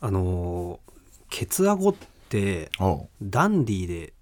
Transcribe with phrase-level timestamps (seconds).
[0.00, 0.92] あのー
[1.30, 1.94] ケツアゴっ
[2.28, 2.70] て
[3.22, 4.14] ダンディーで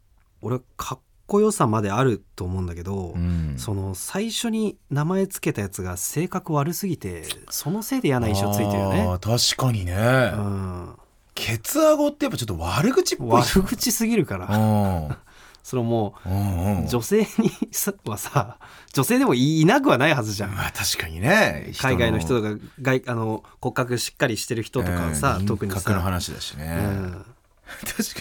[0.43, 3.55] 俺かっこよさまであると思うんだけど、うん。
[3.59, 9.07] その最初に名前つけたやつが性格悪すぎてそのせいで嫌な印象ついてるよね。
[9.21, 9.95] 確かにね、
[10.35, 10.97] うん
[11.37, 13.29] ケツアゴってやっぱちょっと悪口っぽい。
[13.43, 14.47] 悪口すぎるから。
[14.47, 15.17] うん。
[15.63, 16.87] そのもうんううん。
[16.87, 18.59] 女性にさはさ
[18.93, 20.55] 女性でもいなくはないはずじゃん。
[20.55, 21.73] まあ確かにね。
[21.79, 25.79] 海外の人とか外あの骨格しっかりしてる人とかさ、うん特にさ。
[25.79, 27.27] 輪郭の話だしね、うん。
[27.85, 28.21] 確か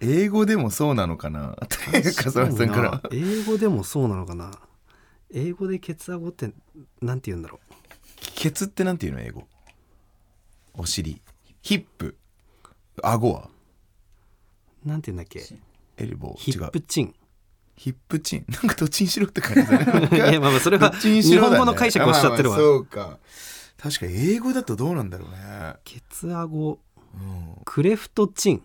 [0.00, 0.12] に。
[0.12, 1.52] 英語でもそうなのかな。
[1.52, 3.02] って笠原さんから。
[3.12, 4.50] 英語でもそうなのかな。
[5.32, 6.50] 英語でケツアゴって
[7.00, 7.60] なんて言うんだろ
[8.34, 9.46] ケツってなんていうの英語？
[10.74, 11.20] お尻。
[11.62, 12.16] ヒップ
[13.02, 13.48] 顎は？
[14.84, 15.42] うなんて言うんだっけ？
[15.96, 17.14] エルボーヒップチン。
[17.76, 18.44] ヒップチン？
[18.50, 23.18] なんかどっちにしろって感じだねいやまあまあそれは日本語の解釈をしちゃってるわ、あまあまあそうか。
[23.76, 25.74] 確かに英語だとどうなんだろうね。
[25.84, 26.78] ケツアゴ
[27.14, 27.56] うん。
[27.64, 28.62] クレフトチン。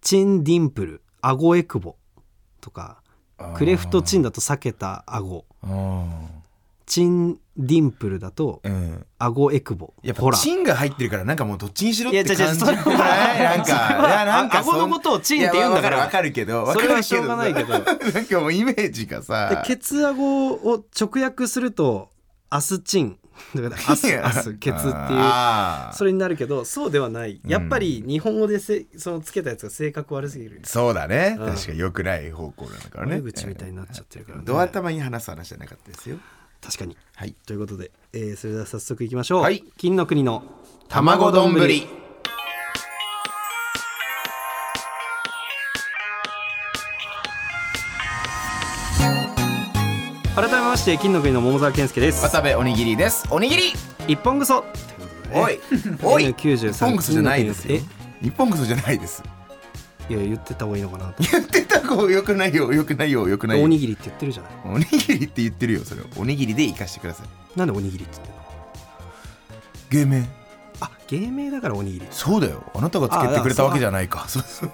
[0.00, 1.02] チンディンプル。
[1.20, 1.96] アゴエクボ。
[2.60, 3.02] とか。
[3.56, 5.44] クレフトチンだと避けた顎。
[5.62, 6.28] あ
[6.88, 9.06] チンディンプルだとーうん。
[9.18, 9.92] アゴエクボ。
[10.02, 12.74] やっぱチンが入ってるからなんかもうどっちにしろっていや違う違う感じじゃ
[13.54, 15.98] なんかなん顎のことをチンって言うんだから。
[15.98, 17.74] わかるけどそるれはしょうがないけど。
[17.78, 17.84] なん
[18.24, 22.08] かもうイメージがでさケツアゴを直訳すると
[22.48, 23.18] アスチン。
[23.54, 27.40] だからアスアスケツっていうそれになるけどそうではない。
[27.46, 30.60] やっぱり日本語でせそのつけたやつが性格悪すぎる。
[30.64, 31.36] そうだね。
[31.38, 31.54] うん。
[31.54, 33.16] 確かに良くない方向なんだからね。
[33.16, 34.44] 悪口みたいになっちゃってるからね。
[34.46, 36.18] ドア頭に話す話じゃなかったですよ
[36.60, 36.96] 確かに。
[37.14, 37.34] はい。
[37.46, 39.64] ということで、えーそれでは早速いきましょう、はい。
[39.76, 40.42] 金の国の
[40.88, 41.54] 卵丼。
[41.54, 41.86] ぶり
[50.36, 52.22] 改めまして金の国の桃沢健介です。
[52.22, 53.26] 渡部おにぎりです。
[53.30, 53.62] おにぎり。
[54.06, 54.64] 一本ぐそ。
[55.32, 55.58] おい。
[56.02, 56.26] おい。
[56.28, 57.76] N93 日本グソじゃないですよ。
[57.76, 57.82] え
[58.22, 59.22] 日本グソじゃないです
[60.08, 61.22] いや言ってた方がいいのかなと。
[61.22, 62.72] 言ってた子よくないよ。
[62.72, 63.28] よくないよ。
[63.28, 63.64] よくないよ。
[63.64, 64.52] おにぎりって言ってるじゃない。
[64.64, 65.84] おにぎりって言ってるよ。
[65.84, 67.58] それをおにぎりで生かしてください。
[67.58, 70.08] なんでおにぎりって言ってるの？
[70.14, 70.28] 芸名。
[70.80, 72.06] あ芸名だからおにぎり。
[72.10, 72.62] そうだよ。
[72.74, 74.26] あなたがつけてくれたわけじゃないか。
[74.28, 74.70] そう そう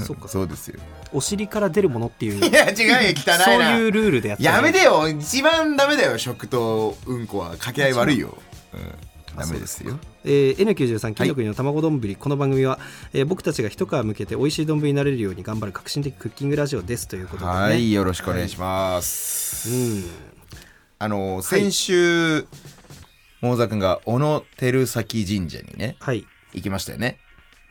[0.00, 0.28] そっか。
[0.28, 0.80] そうですよ。
[1.12, 2.44] お尻から出るものっていう。
[2.46, 2.96] いや違うよ。
[3.16, 3.44] 汚いな。
[3.44, 5.08] そういうルールでやってやめてよ。
[5.08, 6.18] 一番ダメだよ。
[6.18, 7.50] 食とうんこは。
[7.50, 8.36] 掛け合い悪いよ、
[8.74, 8.80] うん、
[9.36, 9.98] ダメですよ。
[10.24, 12.78] えー N93 金の国の卵丼ぶり、この番組は、
[13.12, 17.56] えー僕たちが一皮向けて美味しい丼になれるように頑張る革新的クッキングラジオですということでね。
[17.56, 20.04] はいよろしくお願いします、うん。
[20.98, 22.46] あの先週
[23.42, 26.26] 桃沢君が小野照崎神社にねはい。
[26.52, 27.18] 行きましたよね。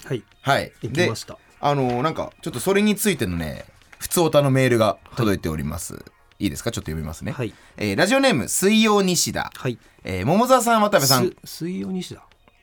[0.05, 0.23] はい。
[0.41, 0.71] はい。
[0.81, 1.33] 行きました。
[1.33, 3.65] であのなんかちょっとそれについてのね
[3.97, 6.05] 普通おたのメールが届いております、
[6.39, 6.71] い、いですか？
[6.71, 7.53] ちょっと読みますね、はい。
[7.77, 9.77] えーラジオネーム水曜西田、はい。
[10.03, 11.29] えー桃沢さん渡部さん。
[11.43, 12.21] す水曜西田？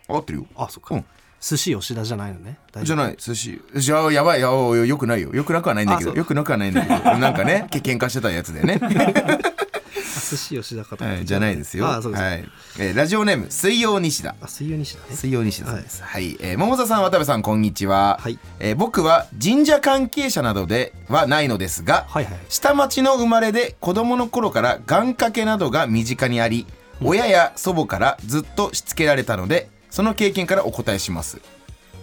[0.09, 0.47] 合ってるよ。
[0.57, 1.05] あそっか、うん。
[1.41, 2.59] 寿司吉田じゃないのね。
[2.85, 3.17] じゃない。
[3.19, 3.61] 寿司。
[3.75, 4.41] じゃあやばい。
[4.41, 5.33] やおよくないよ。
[5.33, 6.13] よくなくはないんだけど。
[6.15, 7.19] よくなくはないんだけど。
[7.19, 8.89] なんかね け喧嘩してたやつでね、あ
[9.95, 11.89] 寿司吉田かとはい、じゃないですよ。
[11.89, 12.45] あそうです、はい。
[12.79, 14.35] えーラジオネーム水曜西田。
[14.41, 15.17] あ水曜西田ね。
[15.17, 16.03] 水曜西田です。
[16.03, 18.39] はい、えー桃沢さん渡部さんこんにちは、はい。
[18.59, 26.67] えー僕は神社関係者などではないのですが、はいはい下町の生まれで子供の頃から願掛けなどが身近にあり、
[27.03, 31.41] 親や祖母からずっとしつけられたのでその経験からお答えします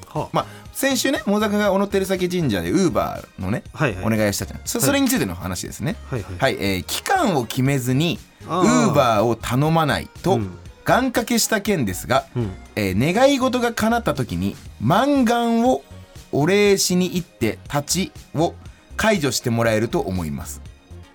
[0.09, 4.05] はあまあ先週ね桃沢君が小野照崎神社でウーバーのね、はいはい。
[4.05, 4.61] お願いしたじゃん。
[4.65, 5.95] それについての話ですね。
[6.09, 6.37] はいはい。
[6.37, 8.91] はい、えー期間を決めずにウあー。
[8.91, 10.51] ーバーを頼まないと、うん。
[10.85, 12.51] 願掛けした件ですが、うん。
[12.75, 15.83] えー願い事が叶った時に満願を
[16.31, 18.53] お礼しに行って立ちを
[18.95, 20.61] 解除してもらえると思います。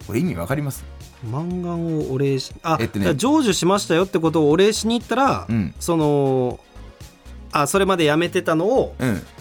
[0.06, 0.84] これ意味わかります？
[1.30, 3.06] 満願をお礼しあ、えっとね。
[3.06, 5.74] 成就しましたよってことをお礼しに行ったら、うん。
[5.80, 6.60] その
[7.56, 8.94] あそれまでやめてたのを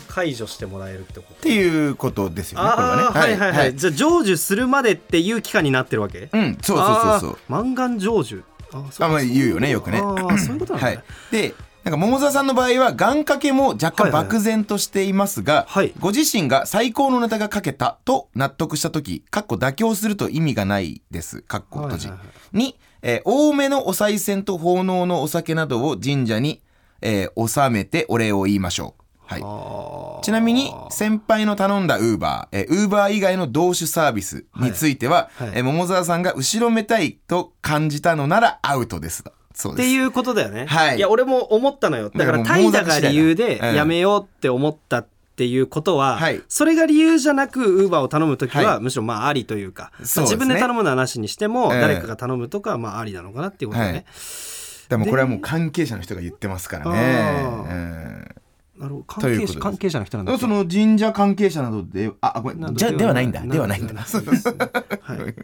[0.07, 1.41] 解除してもらえるってこと？
[1.41, 3.01] ていうことですよねこれはね。
[3.03, 6.29] ああはいはいはい、じゃあ成就するまでっていう期間になってるわけ？
[6.31, 7.29] うんそうそうそうそう。
[7.31, 8.43] あー満願成就。
[8.71, 9.99] あそうあまあ言うよねよくね。
[9.99, 10.89] ああそういうことなんだ。
[10.89, 11.53] ねはい、で
[11.83, 14.23] なんか桃沢さんの場合は願掛けも若干はいはい。
[14.23, 15.93] 漠然としていますが、はい。
[15.99, 21.41] ご自身が最高のネタが書けたと納得した時かっこ妥協すると意味がないです。
[21.41, 26.61] かっこ閉じ、はいはいはに、えー多めのお賽銭と奉納のお酒などを神社に、
[27.03, 29.03] えー納めてお礼を言いましょう。
[29.25, 29.37] は
[30.21, 39.23] い、ちなみに先輩の頼んだウーバー、えー、ウーバー以外の同種サービスについては、はいはいえー桃沢さんが後ろめたいと感じたのならアウトです。
[39.53, 39.85] そうです。
[39.85, 40.99] っていうことだよね、はい。
[40.99, 42.09] や俺も思ったのよ。
[42.09, 43.75] だから怠惰が理由でうん。
[43.75, 46.41] やめようって思ったっていうことは、はい。
[46.47, 48.79] それが理由じゃなくウーバーを頼む時は、はい。
[48.81, 54.05] むしろまあありというか、まあ自分で頼むのはなしにしても、ええ誰かが頼むとかはまあありなのかなっていうことだね、はい
[54.89, 58.33] でもこれはもう関係者の人が言ってますからね。
[58.77, 59.03] なるほど。
[59.05, 60.37] 関係者関係者の人なんだ。
[60.37, 63.27] その神社関係者などでああごめなんだじゃではない。
[63.27, 63.41] んだ。
[63.41, 63.93] でではないんだ。
[63.95, 65.35] はい、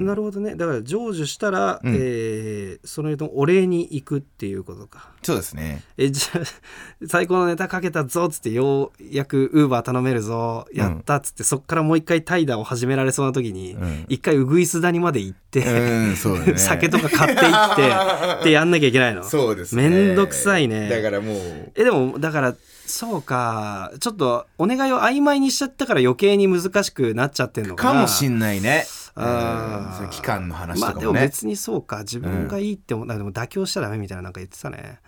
[0.00, 0.54] なるほどね。
[0.54, 1.94] だから成就したら、うん。
[1.94, 5.10] えーその人のお礼に行くっていうことか。
[5.22, 5.82] そうですね。
[5.96, 14.04] えじゃあ最高のネタかけたぞっつってようやくウーバー頼めるぞやったっつって、そっからもう一回怠惰を始められそうな時にうん。
[14.08, 16.14] 一、回ウグイス谷まで行って、ね。
[16.56, 19.24] 酒とか買って行って でやんなきゃいけないの。
[19.24, 19.88] そうですね。
[19.88, 20.88] めんどくさいね。
[20.88, 21.72] だからもう。
[21.74, 22.54] えでもだから
[22.86, 23.92] そうか。
[24.00, 27.92] ちょっとお願いを曖昧にしちゃったから余計に難しくなっちゃってんのかな。
[27.94, 29.90] かもしんないねあー。
[29.90, 31.98] うんその期間の話まあでもとかもね別にそうか。
[32.00, 35.00] 自分がいいって思った、でも妥協しちゃダメみたいななんか言ってたね。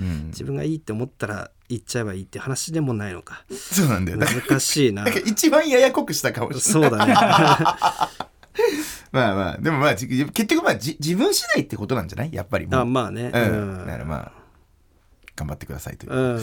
[0.00, 0.26] うん。
[0.28, 3.44] 自分がいいって思ったら言っちゃえばいいって話でもないのか。
[3.50, 5.06] そうなんだよ難しいな。
[5.08, 7.14] 一番ややこくしたかもしれないそうだね。
[9.12, 9.58] まあまあ。
[9.58, 12.32] でもまあじ結局まあじ自分次第ってことなんじゃない？
[12.32, 12.80] やっぱりもう。
[12.80, 13.30] あまあね。
[13.34, 13.78] うん。
[13.86, 14.32] だからまあ
[15.36, 16.12] 頑張ってくださいという。
[16.12, 16.40] うん。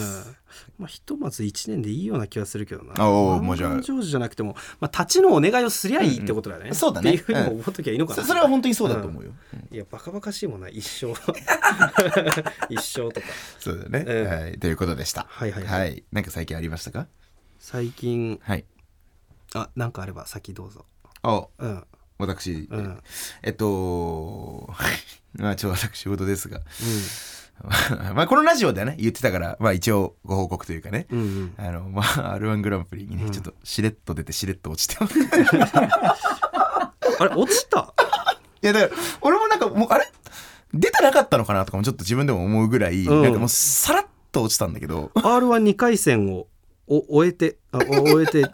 [0.78, 2.92] まあひとまず1年でいいような気はするけどな。
[3.08, 7.10] おーもうじゃあ満場じゃなくても、まあ、立ちのお願いをすりゃいいってことだよね、うんうんそうだね。
[7.10, 9.32] っていうふうにも思っときゃいいのかな、そそれは本当にそうだと思うよ。
[9.72, 11.12] いやバカバカしいもんな一生。
[12.70, 13.26] 一生とか。
[13.58, 14.04] そうだね。
[14.06, 14.26] うん。
[14.28, 14.58] はい。
[14.58, 15.26] ということでした。
[15.28, 15.80] はいはいはい。
[15.80, 16.04] はい。
[16.12, 17.08] なんか最近ありましたか？
[17.58, 18.64] 最近はい。
[19.54, 20.86] あなんかあれば先どうぞ。
[21.22, 21.84] あうん。
[22.18, 22.68] 私。
[22.70, 23.02] うん。
[23.42, 24.72] えっと
[25.34, 26.60] まあちょ私事ですが
[28.14, 31.06] まあこのラジオでね言ってたからまあ一応ご報告というかね。
[31.10, 31.54] うんうん。
[31.56, 35.08] あのまあ R1 グランプリにね、ちょっとしれっと出てしれっと落ちて あ
[37.20, 37.94] れ落ちた？
[38.62, 40.06] いやだから俺もなんかもうあれ？
[40.74, 43.22] 出てなかったのかなとかもちょっと自分でも思うぐらい、うん。
[43.22, 45.10] なんかもうさらっと落ちたんだけど。
[45.14, 46.48] r 1 2回戦を
[46.86, 48.50] お終えてあお終えて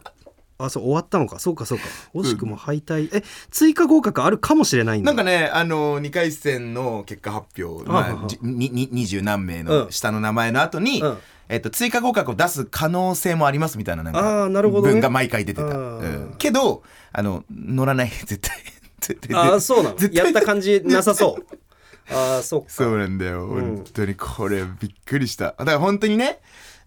[0.64, 1.38] あそう終わったのか。
[1.38, 1.84] そうかそうか。
[2.14, 5.10] 惜しくも敗退、え追加合格あるかもしれないんだ。
[5.10, 9.66] なんかねあの2回戦の結果発表、まあ、二十何名うん。
[9.66, 11.18] の下の名前の後に、うん。
[11.48, 14.92] えっと、追加合格を出す可能性もありますみたいななんあかーなるほどね。
[14.92, 16.34] 文が毎回出てた、あうーん。
[16.38, 18.08] けどあの乗らない。
[18.24, 18.56] 絶対
[19.00, 19.96] 絶対ああそうなの。
[20.12, 21.46] やった感じなさそう。
[22.14, 22.66] ああそうか。
[22.68, 23.76] そうなんだよ、うん。
[23.78, 25.46] 本当にこれびっくりした。
[25.58, 26.38] だから本当にね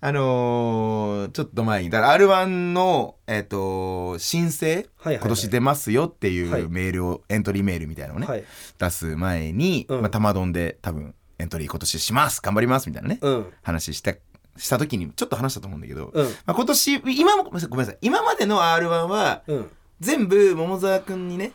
[0.05, 5.17] あのーちょっと前にだから R1 の、えっと申請、はいはいはい。
[5.19, 6.61] 今年出ますよっていはい。
[6.63, 8.43] うメールを、エントリーメールみたいなのをね、はい。
[8.77, 10.01] 出す前に、うん。
[10.01, 13.45] まあ、玉丼で多分エントリー今年します頑張りますみたいなね、うん。
[13.61, 14.13] 話した
[14.57, 16.25] した時にちょっと話したと思うんだけど、うん。
[16.25, 19.71] まあ、今年今もごめんなさいごめんなさい今までの R1 はうん。
[20.01, 21.53] 全部桃沢くんにね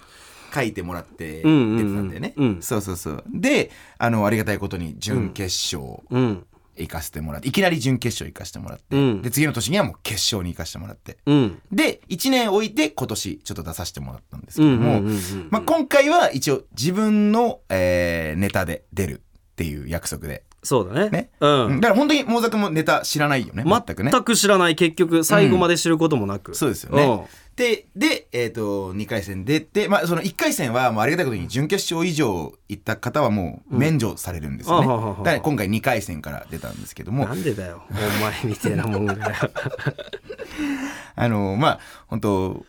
[0.55, 1.79] 書いてもらって出てたうんうん。
[1.79, 2.63] うんんだよね、うん。
[2.63, 3.25] そうそうそう。
[3.29, 6.47] であのありがたいことに準決勝うん
[6.83, 9.23] 行かせてもらって、いきなり準決勝行かせてもらって、うん。
[9.23, 11.19] で次の年にはもう決勝に行かせてもらって。
[11.27, 11.63] うん。
[11.73, 15.11] で1年置いて今年ちょっと出させてもらったんですけうん
[15.51, 19.21] ども、今回は一応自分の、えーネタで出るっ
[19.57, 21.09] ていう約束で、そうだね。
[21.09, 21.31] ね。
[21.41, 21.67] うん。
[21.67, 24.11] うんだから本当に桃沢君もネタ知らないよね全くね。
[24.13, 24.75] 全く知らない。
[24.75, 27.27] 結局最後まで知ることもなく、そうですよね。
[27.57, 37.25] でで、えー、と2回戦出て、まあ、その1回戦はもうありがたいことに準決勝以上行った方はもう免除されるんですよね、あはははだから今回2回戦から出たんですけども。
[37.25, 39.15] なんでだよお前みたいなもんが。
[39.15, 39.21] よ
[41.17, 42.67] あのまあ本当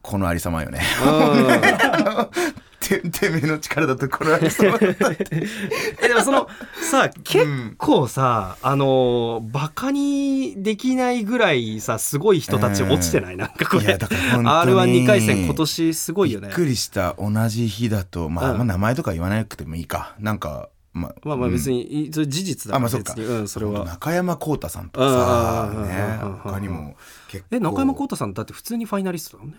[0.00, 0.80] このありさまよね。
[1.04, 2.54] うん
[2.90, 6.48] ててめえの力だとこのありさまえでもその
[6.90, 13.84] さ結構さ、あのーバカにできないぐらいさすごい人たち落ちてない、なんかこれ。
[13.84, 16.48] いやだから r 1 2回戦今年すごいよね。
[16.48, 18.56] びっくりした同じ日だと、まあうん。
[18.58, 20.16] まあ名前とか言わなくてもいいか。
[20.18, 21.14] なんかまあ。
[21.24, 21.54] まあまあうん。
[21.54, 23.14] 別に、いそれ事実だあまあそっか。
[23.14, 23.34] 別に。
[23.34, 23.84] うんそれは。
[23.84, 26.38] 中山浩太さんとかさうんうんうんうんねうんうん。
[26.38, 26.96] 他にも
[27.28, 27.56] 結構。
[27.56, 29.58] え中山浩太さんだって普通にファイナリストだもんね。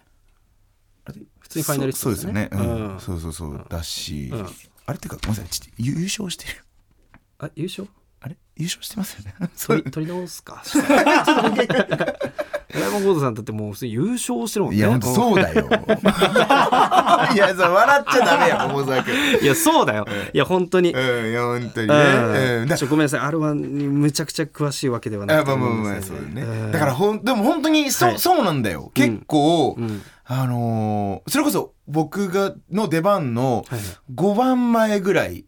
[1.40, 2.94] 普通にファイナリストそうそうですよね、うん。
[2.94, 3.00] うん。
[3.00, 3.66] そうそうそう。
[3.70, 4.46] だし、うん。
[4.86, 5.46] あれっていうかごめんなさい。
[5.50, 6.64] ち優勝してる。
[7.40, 7.88] あ優勝？
[8.22, 8.38] あれ？
[8.56, 9.34] 優勝してますよね。
[9.56, 9.78] そう。
[9.78, 10.62] 取り取り直すか。
[10.64, 10.80] 中
[12.74, 14.80] 山浩太さんだってもう普通に優勝してるもんね。
[14.80, 15.68] いや本当そうだよ。
[17.34, 19.14] いやそう笑っちゃダメや桃沢君。
[19.42, 20.06] いやそうだよ。
[20.34, 20.94] いや本当に。
[20.94, 21.94] うんいや本当にね、
[22.62, 22.70] うん。
[22.78, 23.20] ちょごめんなさい。
[23.22, 25.52] R1 にむちゃくちゃ詳しいわけではなくて。
[25.52, 28.20] あまあまあまあそうだね、だからほんでも本当にそ,、はい。
[28.20, 28.92] そうなんだよ。
[28.94, 30.02] 結構、うん
[30.34, 33.88] あのーそれこそ僕がの出番のはいはい。
[34.16, 35.46] 5番前ぐらい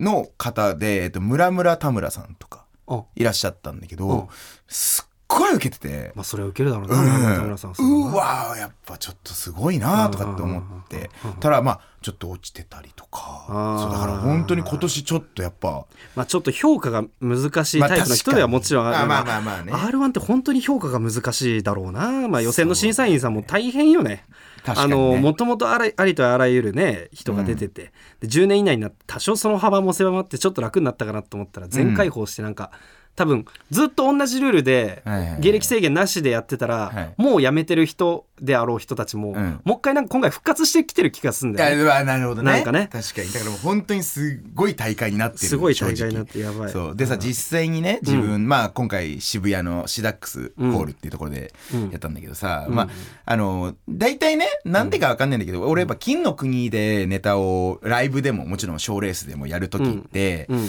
[0.00, 4.28] の方で、えっと、村村田村さんとかあいらっしゃったんだけうんど
[4.66, 6.12] すっごい受けてて。
[6.14, 7.22] まあそれは受けるだろうな、うん。
[7.22, 11.10] 中村さんうわーやっぱちょっとすごいなとかって思って
[11.40, 13.46] たらまあちょっと落ちてたりとか。
[13.48, 15.86] そうだから本当に今年ちょっとやっぱ。
[16.14, 19.08] まあちょっと評価が難しいタイプの人ではもちろんある。
[19.08, 19.72] まあまあまあまあね。
[19.72, 24.24] R1 って本当に評価が難しいだろうな、まあ、予選の審査員さんも大変よね。
[24.66, 32.70] あのもともとありとあらゆるね人が出てて、で10年以内になって多少その幅も狭まってちょっと楽になったかなと思ったら全開放してなんか、
[33.16, 35.02] 多分ずっと同じルールで
[35.38, 37.14] 芸歴制限なしでやってたら、はい。
[37.16, 39.60] もう辞めてる人であろう人たちも、ん。
[39.64, 42.04] もう一回なんか今回復活してきてる気がするんだよね。
[42.04, 42.52] なるほどね。
[42.52, 42.88] なんかね。
[42.90, 43.32] 確かに。
[43.32, 46.72] だからもう本当にすごい大会になってるすごい大会になってやばい。
[46.72, 46.96] そう。
[46.96, 51.90] でさ実際にね自分、まあ今回渋谷のシダックスホールっていうところでうん。
[51.90, 52.88] やったんだけどさ、まあ
[53.26, 60.68] あの大体ねなんでかわかんないんだけど、俺やっぱ金の国でネタをライブでももちろん賞ーレースでもやる時って、うん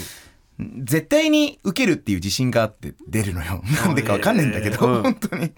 [0.59, 3.61] 絶対に受けるっていう自信があって出るのよ。
[3.85, 5.03] なんでかわかんないんだけど、うん。
[5.03, 5.51] 本当に。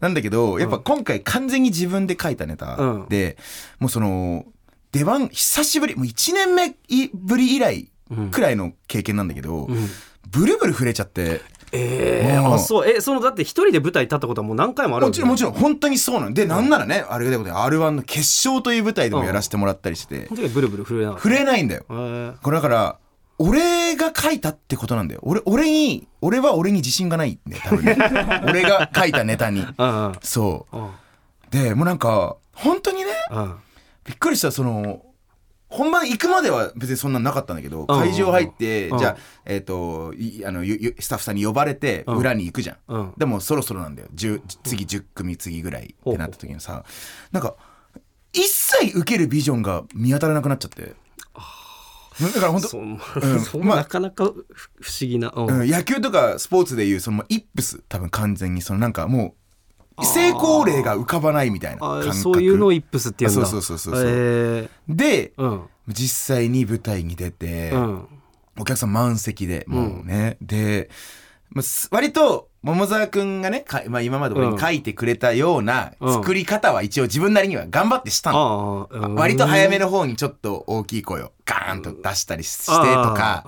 [0.00, 3.36] なんだけど、やっぱ今回完全に自分で書いたネタで、
[3.78, 4.44] もうその、
[4.92, 6.76] 出番、久しぶり、もう1年目
[7.14, 7.90] ぶり以来
[8.30, 9.88] くらいの経験なんだけど、うん。
[10.30, 11.40] ブルブル震えちゃって、
[11.72, 12.50] えー、う。
[12.50, 12.88] んあそう。
[12.88, 16.34] えそのだって一人で舞台立ったことはもう何回もあるもちろんもちろん本当にそうなの。
[16.34, 20.26] で、なんならね、あれで R1 の決勝という舞台でもやらせてもらったりして。
[20.26, 21.28] そ、の時はブルブル震えなかった。
[21.28, 21.84] 震えないんだよ。
[21.90, 22.36] えー。
[22.40, 22.98] これだから、
[23.38, 25.20] 俺が書いたってことなんだよ。
[25.22, 27.96] 俺、俺に、俺は俺に自信がないんだよ、多分ね。
[28.48, 29.66] 俺が書いたネタに。
[30.22, 30.76] そう。
[30.76, 30.90] うん
[31.50, 33.54] で、もうなんか、本当にね、うん
[34.04, 35.04] びっくりした、その、
[35.68, 42.76] 本番行くまでは別にそんなんなかったんだけど、うん会場入って、うんじゃあ、えっ、と、いあの、スタッフさんに呼ばれて、うん裏に行くじゃん。
[42.88, 44.08] うんでもそろそろなんだよ。
[44.14, 46.84] 10次10組次ぐらいってなった時にさ、
[47.32, 47.54] なんか、
[48.32, 50.94] 一切受けるビジョンが見当たらなくなっちゃって。
[52.20, 52.98] だから本当そう、ん。
[53.68, 55.60] なかなか不不思議な、うん。
[55.62, 59.34] うん、野球とかスポーツでいうそのイップス多分完全にそのなんかも
[59.98, 62.14] う成功例が浮かばないみたいなあ感覚。
[62.14, 63.46] そういうのをイップスって言うんだ。
[63.46, 64.12] そうそうそうそうそう。
[64.12, 65.62] えでーうん。
[65.88, 68.08] 実際に舞台に出て、うん。
[68.58, 70.90] お客さん満席でもうね、で、
[71.50, 76.14] まあ、す割と桃沢くんがね、かまあ、今まで俺に書いてくれたようなうん。
[76.14, 78.88] 作り方は一応自分なりには頑張ってしたの。
[78.90, 79.14] うん。
[79.14, 83.44] 割と早めの方にちょっと大きい声をガーンと出したりしてとあか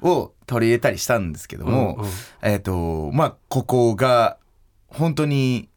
[0.00, 2.02] を取り入れたりしたんですけども、
[2.40, 4.38] えっ、と、まあ、ここが、
[4.86, 5.68] 本当に、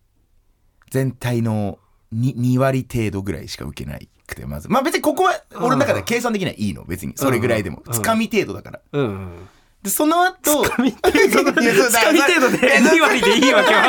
[0.91, 1.77] 全体の
[2.15, 4.69] 2, 2割程度ぐらいしか受けないくて、まず。
[4.69, 6.55] まあ別にここは、俺の中では計算できない。
[6.57, 7.13] いいの、別に。
[7.17, 7.83] それぐらいでも。
[7.85, 7.93] うん。
[7.93, 8.81] つかみ程度だから。
[8.93, 9.49] うんうん
[9.83, 11.11] で、その後、つかみ程
[11.43, 11.51] 度
[11.89, 13.81] つかみ程度で2割でいいわけは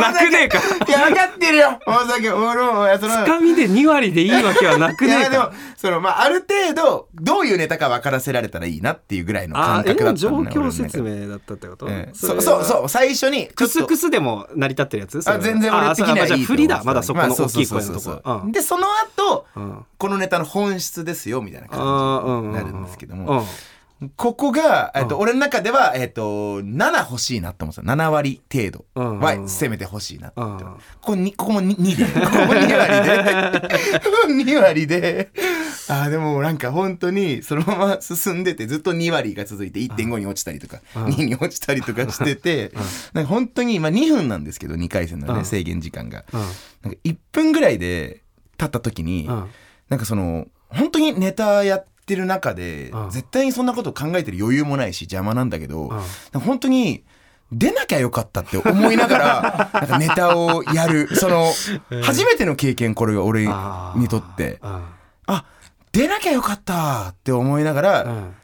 [0.00, 0.58] なくねえか。
[0.88, 1.78] いや、分かってるよ。
[1.86, 10.50] 大崎、俺も、その、つかみで2割でいいわけはなくいや、でもねえか、その、まあ、ある程度、どういうネタか分からせられたらいいなっていうぐらいの感覚だったのね。
[10.50, 11.86] 況説明だったってこと。
[11.90, 15.20] えそうはそうそう、最初に、クスクスでも成り立ってるやつ？
[15.28, 16.82] あは全然俺的にあはいい振りだ。
[16.82, 18.42] まだそこのまあ大きい声のとこ。
[18.50, 18.86] でその
[19.18, 19.84] 後うん。
[19.98, 23.46] このネタの本質ですよみたいなあ感じになるんですけどうんも
[24.16, 25.22] ここが、えっとうん。
[25.22, 27.86] 俺の中では、えっと7欲しいなって思ってた。
[27.86, 28.84] 7割程度。
[28.94, 29.18] うん。
[29.20, 32.04] は攻めて欲しいなって思っここにここも 2, 2で。
[32.04, 34.50] ここも2割で。
[34.52, 35.30] 2割で。
[35.88, 41.04] あーでもなんか本当にそのまま進んでてずっと2割が続いて1.5に落ちたりとかうん。
[41.06, 42.72] 2に落ちたりとかしてて
[43.12, 46.24] なんか本当に、まあ、2分なんですけど2回戦のうんね制限時間が。
[46.32, 46.40] うん。
[46.40, 46.46] な
[46.90, 48.22] んか1分ぐらいで
[48.56, 49.44] 経った時に、うん。
[49.88, 53.10] なんかその本当にネタやってる中で、うん。
[53.10, 55.88] 絶対にそんなこと考えてる余裕もないし邪魔なんだけど、ん。
[55.88, 57.04] なんか本当に
[57.52, 61.08] 出なきゃよかったって思いながら なんかネタをやる。
[61.14, 61.46] その、
[62.02, 63.46] 初めての経験これが俺
[63.96, 64.58] にとって。
[64.62, 64.84] うん。
[65.26, 65.44] あ
[65.92, 68.34] 出なきゃよかったって思いながらうん。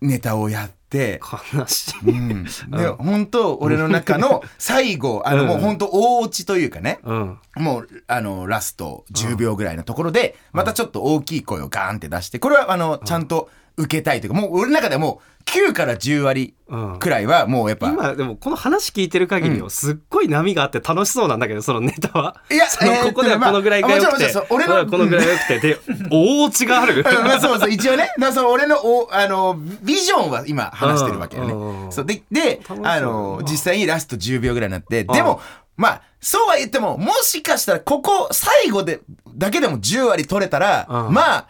[0.00, 0.83] ネタをやって。
[0.98, 2.10] 悲しい。
[2.10, 5.48] うん、で本当俺の中の最後 あのうん。
[5.48, 7.38] もう本当大落ちというかね、うん。
[7.56, 22.40] もう、あの、ラスト10秒ぐらいのところで、またちょっと大きい声をガーンって出して、これは、あの、ちゃんと受けたいというか、もう俺の中ではもう9から10割うんくらいは、もうやっぱ、今でもこの話聞いてる限りよ、すっごい波があって楽しそうなんだけどそのネタは。
[22.50, 22.66] いや
[23.02, 25.58] ここではこのぐらいがよくて、まあもちろんもちろんそう俺のうんこのぐらいがよくて。
[25.60, 25.78] で
[26.10, 26.94] 大落ちがある。
[26.96, 31.92] う んまあそうそう、一応ね、だその俺のお、あの、ビジョンは今話してるわけようんね。
[31.92, 35.06] そうで、であの、実際にラスト10秒ぐらいになって、ん。
[35.08, 35.40] でも、
[35.76, 39.00] まあ、そうは言っても、もしかしたらここ最後で、
[39.34, 41.12] だけでも10割取れたら、うん。
[41.12, 41.46] まあ、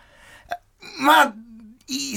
[1.00, 1.34] まあ、
[1.86, 2.16] いい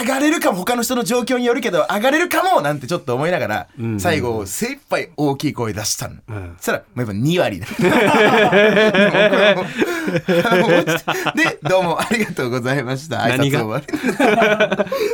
[0.00, 4.00] 上がれるかも他の人の状況によるけど上がれるかもなんてちょっと思いながら、うん。
[4.00, 6.56] 最後精一杯大きい声出したの、うん。
[6.58, 7.66] そしたらもうやっぱ2割だ。
[11.34, 13.18] でどうもありがとうございました。
[13.20, 13.60] 挨何が？
[13.60, 13.86] 拶終わり。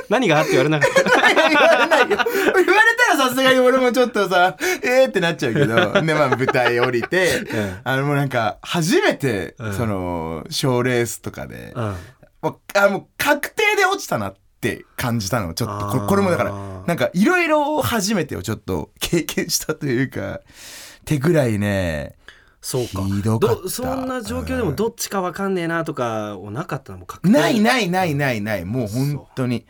[0.08, 1.02] 何があって言われなかった？
[1.02, 2.64] 言われない言われ
[3.08, 5.66] たらさすがに俺もちょっとさ、えーってなっちゃうけど、
[6.02, 7.80] で、まあ舞台降りて、ん。
[7.84, 11.94] あのもうなんか、初めてうん、その、賞レースとかで、うん
[12.44, 15.54] もう、あ、もう確定で落ちたなって感じたの。
[15.54, 15.86] ちょっと。
[16.00, 16.52] こ、これもだから、
[16.86, 20.40] なんかいろいろ初めてをちょっと経験したというか、っ
[21.06, 22.16] てぐらいね、
[22.60, 23.02] そうか。
[23.02, 23.62] ひどかった。
[23.62, 26.98] どそんな状況でもどっちかわかんねえなとかはなかったの？
[26.98, 29.66] もう確定ないないないないない、もう本当に、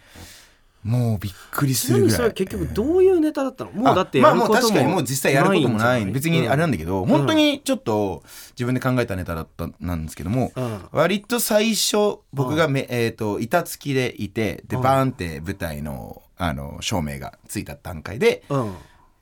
[0.84, 2.24] もうびっくりするぐら。
[2.24, 3.72] はい結局どういうネタだったの？
[3.72, 10.80] もうだってまあもうやることも確かにもう実際やることもない別にあれなんだけど、ん本当にちょっと自分で考えたネタだったなんですけども、うん。
[10.92, 14.82] 割と最初僕がめ、えー、と板付きでいてでうん。
[14.82, 18.74] バーンって舞台のあの照明がついた段階で、うん。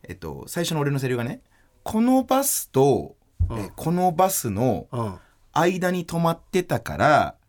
[0.09, 1.43] えっと、最初の俺のセリフがね
[1.85, 3.15] このバスと、
[3.49, 3.59] うん。
[3.59, 5.15] えこのバスのうん。
[5.55, 7.42] 間に止まってたから、はい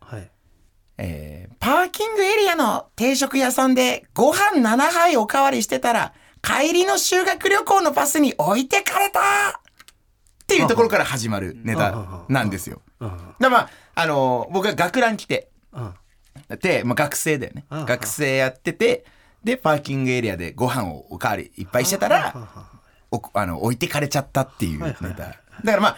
[0.98, 9.20] えーパーキングエリアの定食屋さんでご飯7杯おかわりしてたら帰りの修学旅行のバスに置いてかれた。
[9.20, 12.82] っていうところから始まるネタなんですよ。
[13.00, 13.08] うん。
[13.08, 15.48] だからまあ、あのー僕は学ラン来て。
[15.72, 15.94] うん。
[16.60, 17.64] で、まあ、学生だよね。
[17.70, 19.06] 学生やってて
[19.42, 22.34] でパーキングエリアでご飯をおかわりいっぱいしてたら
[23.10, 25.96] おあの置いてかれちゃったっていうネタ、だからまあ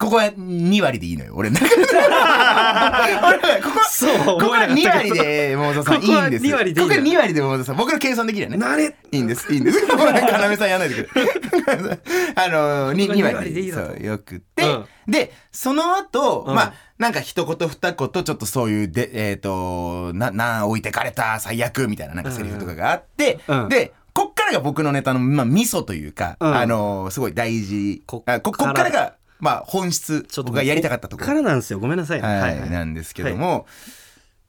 [0.00, 1.34] ここは2割でいいのよ。
[1.36, 1.76] 俺の中で。
[1.84, 4.18] 俺ここそう。
[4.40, 5.96] ここは2割で桃沢さん。
[5.96, 6.44] いここはいんです。
[6.46, 7.76] 2割でいいのここは2割で桃沢さん。
[7.76, 8.56] 僕の計算できるよね。
[8.56, 8.96] なれ。
[9.12, 9.52] いいんです。
[9.52, 9.86] いいんです。
[9.86, 11.30] これ要さんやんないでくれ。
[12.34, 14.86] あの 2, ここは2 2割割でいいそうよくって、うん。
[15.06, 16.54] でその後、うん。
[16.54, 23.68] まあなんか一言二言ちょっとそういうでえっ、となな置いてかれた最悪みたいななんかセリフとかがあって、うん。
[23.68, 26.56] でこっからが僕のネタの、まあ、味噌というか、うん。
[26.56, 28.02] あのすごい大事。
[28.06, 31.22] ここっからが、まあ、本質ちょっと僕がやりたかったとこ。
[31.22, 31.78] ろ、からなんですよ。
[31.80, 32.28] ごめんなさいね。
[32.28, 33.66] はいなんですけども、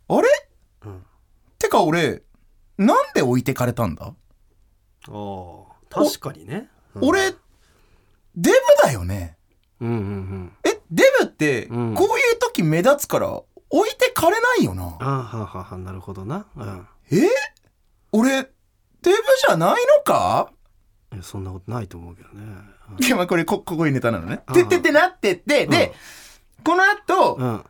[0.07, 0.27] あれ、
[0.85, 1.05] うん。
[1.57, 2.23] てか俺
[2.77, 4.13] なんで置いてかれたんだ、
[5.07, 6.69] おー確かにね。
[6.95, 7.09] うん。
[7.09, 7.35] 俺デ
[8.35, 8.51] ブ
[8.83, 9.37] だよね。
[9.79, 10.53] うんうんうん。
[10.63, 11.97] えデブってこううんいう
[12.39, 16.45] 時目立つから置いてかれないよな、あーはーはーはーなるほどな。
[16.55, 16.87] うん。
[17.11, 17.29] え？
[18.11, 18.49] 俺デ
[19.03, 19.11] ブ
[19.47, 20.51] じゃないのか？
[20.51, 20.53] い
[21.21, 22.45] やそんなことないと思うけどね。
[22.99, 24.41] いやまあこれこここういうネタなのね。
[24.53, 25.93] てってってなってってで、
[26.63, 27.47] この後、うん。
[27.47, 27.65] うん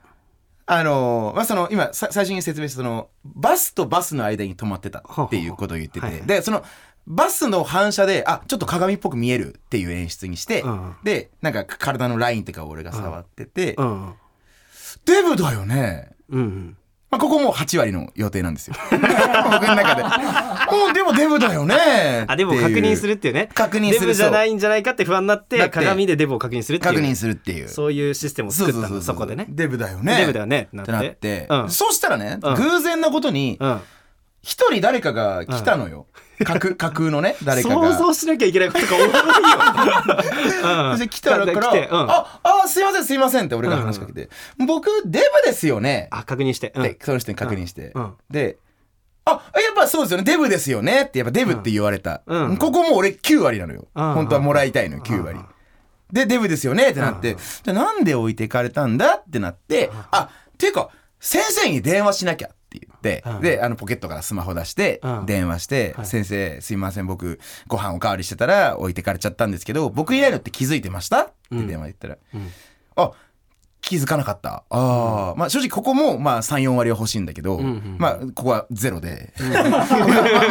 [0.67, 6.25] あのーまあその今さ最初に説明したそのバスとバスの間に止まってたっていうことを言ってて、はいはい。
[6.25, 6.63] でその
[7.08, 10.95] バスの反射であちょっと鏡っぽく見えるっていう演出にして、うん。
[11.04, 14.13] でなんか体のラインとかを俺が触ってて、うん。
[15.04, 16.12] デブだよね。
[16.30, 16.78] うんうん
[17.12, 18.76] まあ、ここもう8割の予定なんですよ。
[18.89, 20.04] 僕の中で。
[20.04, 20.10] も
[20.91, 22.24] うでもデブだよね。
[22.28, 23.12] あでも確認する。
[23.12, 27.67] るっていうね確認するデブじゃないんじゃないかって不安になって鏡でデブを確認するっていう確認するっていう。
[27.67, 30.17] そういうシステムを作ったのそこでねデブだよね。
[30.17, 33.82] デブだよねなってってなって、うんそうしたらね、うん偶然なことにうん
[34.41, 36.08] 一人誰かが来たのよ、
[36.43, 37.95] 架空架空のね誰か想が。
[37.95, 39.10] 像しなきゃいけないことが多いよ。
[40.93, 40.99] うん。
[40.99, 44.30] で来たから、ああすいませんすいませんって俺が話しかけて、
[44.65, 46.08] 僕デブですよね。
[46.12, 46.73] あ確認して。
[46.75, 46.84] うん。
[46.84, 47.93] ってその人に確認して、
[48.30, 48.58] で
[49.25, 49.38] あや
[49.73, 50.23] っぱそうですよね。
[50.23, 52.23] デブですよねってやっぱデブって言われた、
[52.58, 54.13] ここも俺9割なのよ、うん。
[54.13, 55.39] 本当はもらいたいのよ9割、
[56.12, 62.49] でデブですよねってなって、じゃあなんで置いてかれたんだってなって、あっていうか先生に電話しなきゃ
[63.25, 63.41] うん。
[63.41, 65.25] であのポケットからスマホ出してうん。
[65.25, 66.05] 電話して、はい。
[66.05, 71.21] 先生すいません僕ご飯おかわりしてたら置いてかれちゃったんですけど僕いないのって気づいてました？
[71.21, 71.31] って
[71.65, 72.49] 電話言ったら、うん。
[72.95, 73.11] あ
[73.81, 74.63] 気づかなかった。
[74.69, 79.77] ああ、まあ正直ここもまあ34割は欲しいんだけど、んうんまあここはゼロで、 まあま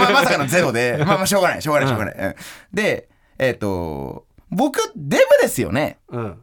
[0.08, 0.96] あまさかのゼロで。
[1.06, 2.34] まあまあしょうがないしょうがないしょうがない、うん。
[2.74, 3.08] で
[3.38, 5.98] えっ、と僕デブですよね？
[6.08, 6.32] うん。
[6.32, 6.36] っ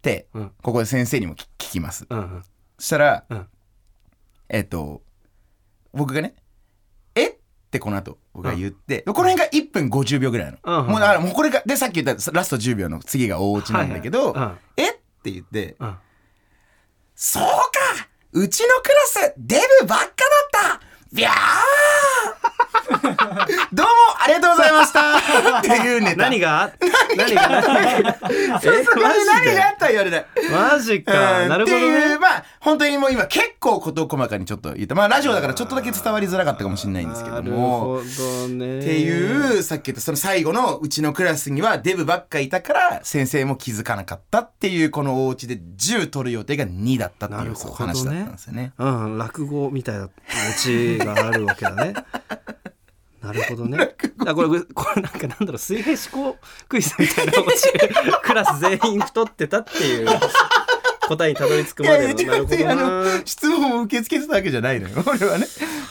[0.00, 0.52] て、うん。
[0.62, 2.06] ここで先生にも聞聞きます。
[2.08, 2.42] うんうん。
[2.78, 3.46] そしたら、うん。
[4.48, 5.02] えっ、と
[5.92, 6.34] 僕がね
[7.14, 7.28] 「え？
[7.28, 7.34] っ?」
[7.70, 10.86] てこの後僕が言って、この辺が1分50秒ぐらいなの、うん。
[10.88, 14.82] もうだからもうこれがでさっき言ったラスト10秒の次が大落ちなんだけど「はいはい。
[14.82, 14.90] え？
[14.90, 15.96] っ?」て言ってうん
[17.16, 18.08] 「そうか！
[18.32, 18.94] うちのクラ
[19.30, 20.08] スデブばっかだ
[20.74, 20.82] った！
[21.12, 21.30] ビャー
[23.72, 25.58] どうもありがとうございました。
[25.58, 26.16] っていうネタ。
[26.16, 26.72] 何が？
[27.16, 27.48] 何が？
[27.48, 28.18] 何が？
[28.20, 28.68] えマジ
[29.26, 30.26] 何でがあったら言われない。
[30.50, 31.42] マジか。
[31.42, 32.18] うんなるほどっていうね。
[32.18, 34.94] まあ本当にもう今結構事細かにちょっと言った。
[34.94, 38.78] まあラジオだからちょっとだけ伝わりづらかったかもしれないんですけどなるもほどね。
[38.78, 48.72] っていうさっき言ったその最後のうちのクラスにはデブばっかいたから先生も気づかなかったっていうこのお家で10取る予定が2だったっていう話だったんですよね。
[48.78, 50.08] うん落語みたいなオ
[50.58, 51.94] チがあるわけだね
[53.22, 53.94] なるほどね。
[54.26, 57.32] あこれこれなんかなんだろう水平思考クイズみたいな
[58.22, 60.08] クラス全員太ってたっていう。
[61.08, 62.14] 答えにたどり着くまでの。
[62.14, 62.82] なるほどあな
[63.18, 65.02] の質問を受け付けてたわけじゃないのよ。
[65.06, 65.46] 俺はね。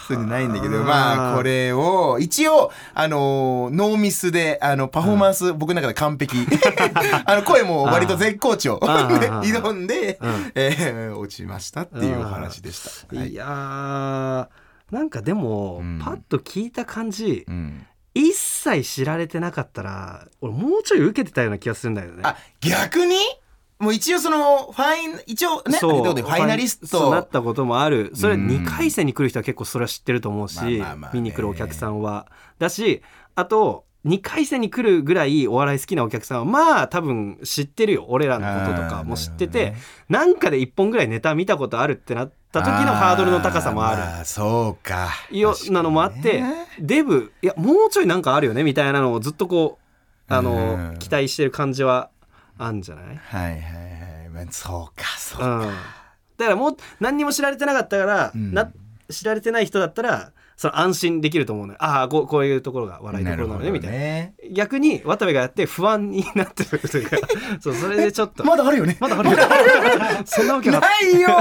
[0.07, 0.77] そうじゃないんだけど。
[0.79, 6.37] まあこれを一応あのノーミスであのパフォーマンス、僕の中で完璧。
[7.25, 8.79] あの声も割と絶好調。
[8.81, 10.51] 挑んで、うん。
[10.55, 13.15] えー落ちましたっていうお話でした。
[13.15, 13.29] はい。
[13.29, 14.60] いやー
[14.91, 15.99] なんかでも、うん。
[15.99, 17.85] パッと聞いた感じ、うん。
[18.13, 22.21] 一切知られてなかったら俺もうちょい受けてたような気がするんだよね。
[22.23, 23.15] あ逆に？
[23.79, 28.11] もう一応そのファイン一応ねファイナリストそうなったこともある。
[28.13, 28.47] それうん。
[28.47, 32.27] 2回戦に来る人は結構それは知ってると思うし、見に来るお客さんは。
[32.59, 33.01] だし
[33.35, 38.05] あと2回戦に来るぐらいお笑い好きなお客さんはまあ多分知ってるよ。
[38.09, 39.77] 俺らのこととかも知ってて、ね。
[40.09, 44.01] なんかで1本ぐらいネタ見たことあるってなった時のハードルの高さもある。
[44.01, 45.09] ーまそうか。
[45.31, 46.43] よなのもあって、
[46.79, 49.79] デブいやもうちょいなんかあるよねみたいなのをずっとこ
[50.29, 50.99] うあの、うん。
[50.99, 52.09] 期待してる感じは
[52.57, 53.05] あんじゃない？
[53.17, 55.67] はいはいはい、まあ、そうかそうか、うん、
[56.37, 58.53] だからもう何にも知られてなかったから、うん。
[58.53, 58.71] な
[59.09, 60.31] 知られてない人だったら
[60.61, 61.79] その安心できると思うのよ。
[61.81, 63.97] ああこうこういうところが笑いどころなのねみたいな。
[63.97, 67.17] ね逆に渡部がやって不安になってるというか
[67.59, 68.45] そうそれでちょっと。
[68.45, 68.95] まだあるよね。
[68.99, 69.37] まだあるよ
[70.23, 71.29] そんなわけなないよ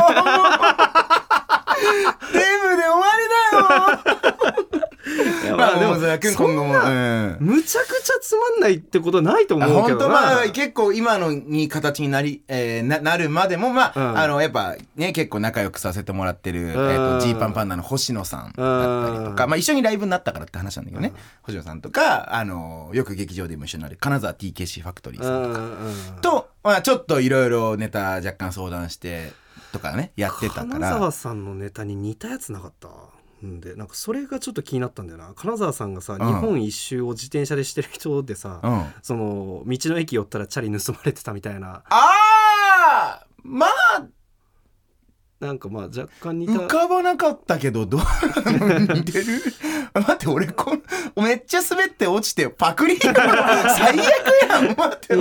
[2.33, 4.70] デブで終わりだよ
[5.57, 7.37] まあでも今後も、うん。
[7.41, 14.19] むちゃくちゃつまんないってことはないと思うけ本当どなまあ結構今のに形になり、えーななるまでもまあ、うん。
[14.19, 19.51] あのやっぱね結構仲良くさせてもらってる、えー、とジーパンパンダの星野さんだったりとか、うん。
[19.51, 29.33] まあ、一緒にライブになったからって話なんだけどね、星野さんとかあのよく劇場でも一緒になる金沢 TKC ファクトリーうさんとか、と、まあ、ちょっといろいろネタ若干相談して
[29.73, 32.89] とかねやってたか金ら沢さんのネタに似たやつなかった？
[32.89, 32.91] ん
[33.43, 35.33] でなんかそれがちょっと気になったんだよな。
[35.35, 36.19] 金沢さんがさ、ん。
[36.19, 41.83] 日本一周を自転車でしてる人でさ、うん、その道の駅寄ったらチャリ盗まれてたみたいな。
[41.89, 44.07] ああまあ
[45.41, 46.53] なんかまあ若干似た。
[46.53, 48.01] 浮かばなかったけどどう
[48.95, 49.43] 似てる？
[49.95, 50.83] 待って俺こん
[51.17, 52.97] めっちゃ滑って落ちてパクリ？
[53.01, 53.19] 最悪
[54.49, 54.77] やん！
[54.77, 55.17] 待って。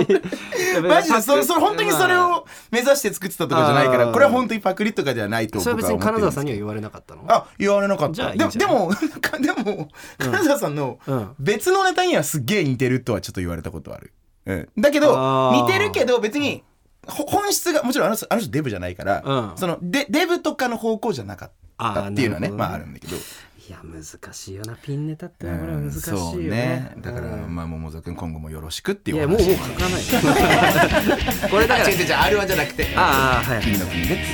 [0.82, 7.24] マジでそれそれ本当にそれを目指して作ってたとかじゃないからこれは本当にパクリとかじゃないとそれは別に金沢さんには言われなかったの？
[7.26, 8.32] あ言われなかった。
[8.32, 8.92] でも
[9.40, 11.34] でも金沢さんのうん。
[11.38, 14.12] 別のネタにはすっげえ似てるとはちょっと言われたことある、
[14.46, 16.69] うん、だけど似てるけど別にほ
[17.10, 19.58] 本質がもちろんあの人あの人デブじゃないから、うん。
[19.58, 23.16] そのデデブとかの方向じゃなかったっていうのはねねまああるんだけど。
[23.16, 25.62] いや難しいよなピンネタってこれは。
[25.62, 25.90] うん。
[25.90, 26.92] 難しいよね,、そうね。
[27.02, 27.54] だから、うん。
[27.54, 29.48] まあ桃沢君今後もよろしくっていいうやお話。
[29.48, 30.02] もうもう書かない
[31.50, 31.88] これだから。
[31.90, 32.92] 違う違う違う R1 じゃなくて。
[32.96, 34.24] ああはい金の国ね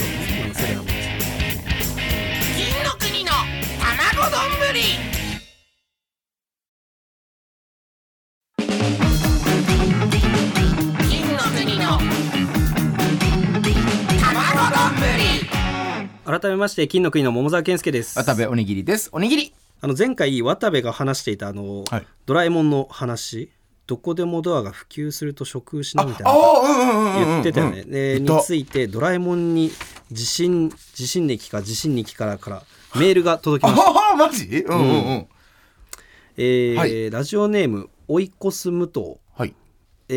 [0.48, 0.86] うんそれはもう
[2.56, 3.30] 金の国の
[4.14, 4.40] 卵丼。
[4.68, 5.15] ぶり
[16.26, 18.18] 改めまして金の国の桃沢健介です。
[18.18, 19.10] 渡部おにぎりです。
[19.12, 19.54] おにぎり。
[19.80, 22.06] あの前回渡部が話していたあの、はい。
[22.26, 23.52] ドラえもんの話。
[23.86, 26.32] どこでもドアが普及すると食失うみたいな。
[27.14, 27.82] 言ってたよね。
[28.14, 28.24] うん。
[28.24, 29.70] についてドラえもんに
[30.10, 32.62] 地震地震歴か地震歴からから
[32.96, 33.88] メールが届きました。
[33.88, 34.64] ああマジ？
[34.66, 35.26] うんうんうん。
[36.38, 37.08] えーはい。
[37.08, 39.54] ラジオネームオイコス無糖、はい。
[40.08, 40.14] え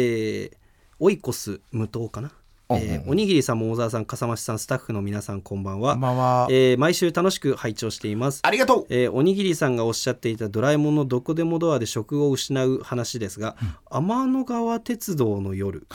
[0.52, 0.58] ー
[0.98, 2.32] オイコス無糖かな？
[2.70, 3.10] うんえーうん。
[3.10, 5.94] おにぎりさん桃沢さん笠間さんスタッフの皆さんこんばんは。
[5.94, 6.48] こんばんは。
[6.52, 8.42] えー毎週楽しく拝聴しています。
[8.44, 8.86] ありがとう。
[8.90, 13.56] えーおにぎりさんがおっしゃっていたドラえもんのどこでもドアで食を失う話ですが、
[13.90, 15.88] 天の川鉄道の夜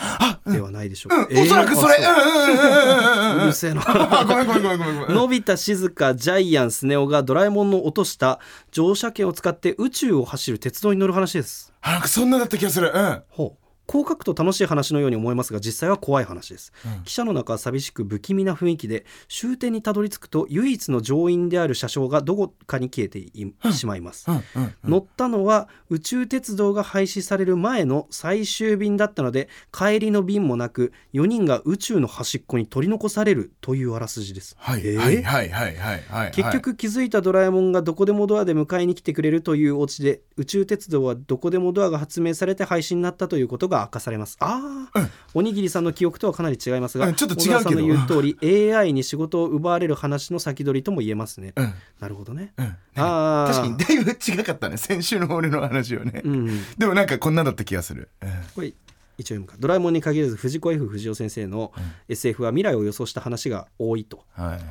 [0.47, 1.29] ではないでしょうか。
[1.31, 1.95] うんおそらくそれ。
[1.97, 2.49] うんあう。
[2.49, 3.43] んうんうんうんうん。
[3.45, 3.83] うるせえな。
[3.87, 5.17] あ ごめんごめんごめんごめんごめん。
[5.17, 8.41] のび太静香ジャイアンスネ夫がドラえもんの落とした
[8.73, 11.73] 乗車券を使って宇宙を走る鉄道に乗る話です。
[11.83, 12.91] あなんかそんなだった気がする。
[12.93, 13.23] うん。
[13.29, 16.73] ほうこう書くと楽しい話のように思えますが実際は怖い話です、
[17.05, 24.43] 汽車の中は寂しく不気味な雰囲気で終点にたどり着くと唯一の乗員である車掌がどこかに消えていしまいます、うんうん
[24.85, 34.97] 乗ったのは宇宙鉄道が廃止される前の最終便だったので帰りの便もなく4人が宇宙の端っこに取り残されるというあらすじです、はいえー？
[34.99, 36.31] はいはいはいはいはい。
[36.33, 44.37] 結局気づいたドラえもんがどこでもドアで迎えに来てくれるというオチで宇宙鉄道はどこでもドアが発明されて廃止になったということが明かされます。
[44.41, 51.75] ああ、おにぎりさんの記憶とはかなり違いますが、うんちょっと違うさんの言う通り AI に仕事を奪われる話の先取りとも言えますね、うん。
[52.01, 52.77] なるほどね、うん。
[52.97, 53.53] あー。
[53.53, 54.77] 確かにだいぶ違かったね。
[54.77, 56.23] 先週の俺の話はね。
[56.25, 56.47] うん。
[56.79, 58.09] でもなんかこんなだった気がする。
[58.23, 58.29] うん。
[58.55, 58.73] これ
[59.17, 59.57] 一応読むか。
[59.59, 61.73] ドラえもんに限らず藤子 F 不二雄先生の
[62.09, 64.63] SF は未来を予想した話が多いと、はいはいはい。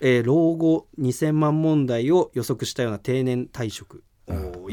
[0.00, 4.02] えー老後2000万問題を予測したような定年退職。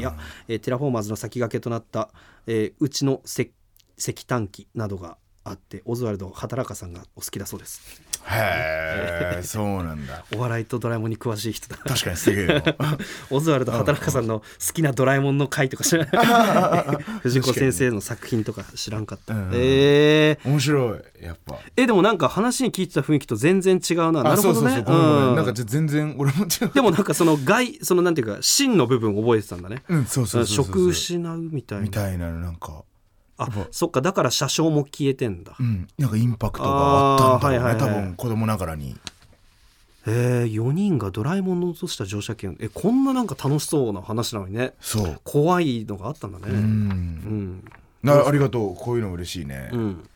[0.00, 0.16] や、
[0.48, 2.10] えーテラフォーマーズの先駆けとなった、
[2.46, 3.52] えーうちの石
[3.98, 7.80] 石炭機などがあってオズワルド畑中さんがお好きだそうです。
[8.28, 10.24] へえそうなんだ。
[10.34, 11.76] お笑いとドラえもんに詳しい人だ。
[11.76, 12.62] 確かにすげえよ。
[13.30, 17.02] オズワルド畑中さんの好きなドラえもんの回とか知らない？
[17.22, 20.48] 藤子先生の作品とか知らんかった、うんえー。
[20.48, 21.60] 面白いやっぱ。
[21.76, 24.24] えでもなんか話に聞いてた雰囲気と全然違うな。
[24.24, 24.82] なあるほどね。
[24.82, 26.70] なんか全然俺も違う。
[26.74, 29.84] でもなんかその外そのなんていうか真の部分覚えてたんだね。
[29.88, 31.84] うんそうそうそうそう職失うみたいな。
[31.84, 32.82] みたいなのなんか
[33.38, 35.54] あそっかだから車掌も消えてんだ。
[35.58, 35.88] うん。
[35.98, 38.96] なんかインパクトがあったんだろうね、はいはいはい多分子供ながらに。
[40.08, 42.56] えー、4人がドラえもんの落とした乗車券。
[42.60, 44.74] えこんななんか楽しそうな話なのにね。
[44.80, 45.20] そう。
[45.24, 46.44] 怖いのがあったんだね。
[46.48, 46.60] ううん。
[46.60, 47.64] ん
[48.02, 48.76] なありがとう。
[48.76, 50.08] こういうの嬉しいね、うん。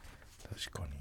[0.48, 1.00] 確かに。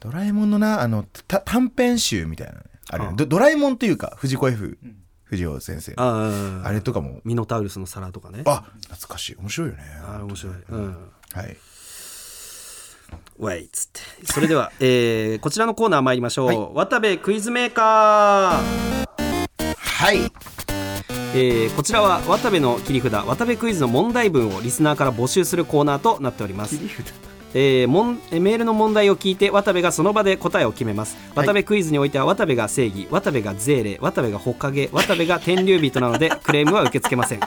[0.00, 2.60] ドラえもんのなあのた短編集みたいなね。
[2.88, 4.78] あれああドドラえもんというか藤子 F
[5.30, 6.72] 不二雄先生ああ。
[6.72, 7.20] れとかも。
[7.24, 8.42] ミノタウルスの皿とかね。
[8.46, 9.36] あ懐かしい。
[9.36, 9.82] 面白いよね。
[10.04, 10.54] あれ面白い。
[10.70, 10.96] うん。
[11.32, 11.56] はい。
[13.38, 19.74] ウェイっつってそれでは、 えー、こちらのコーナー参りましょう、渡部クイズメーカー。
[19.76, 20.32] はい。
[21.32, 26.76] えーこちらは渡部の切り札渡部クイズの問題文をリスナーから募集するコーナーとなっております
[27.52, 31.16] えーもんえーメールの問題を聞いて渡部がその場で答えを決めます。
[31.34, 37.46] 渡部クイズにおいては渡部が正義渡部が税礼渡部がほかげ渡部が天竜人なので クレームは受け付けません、ま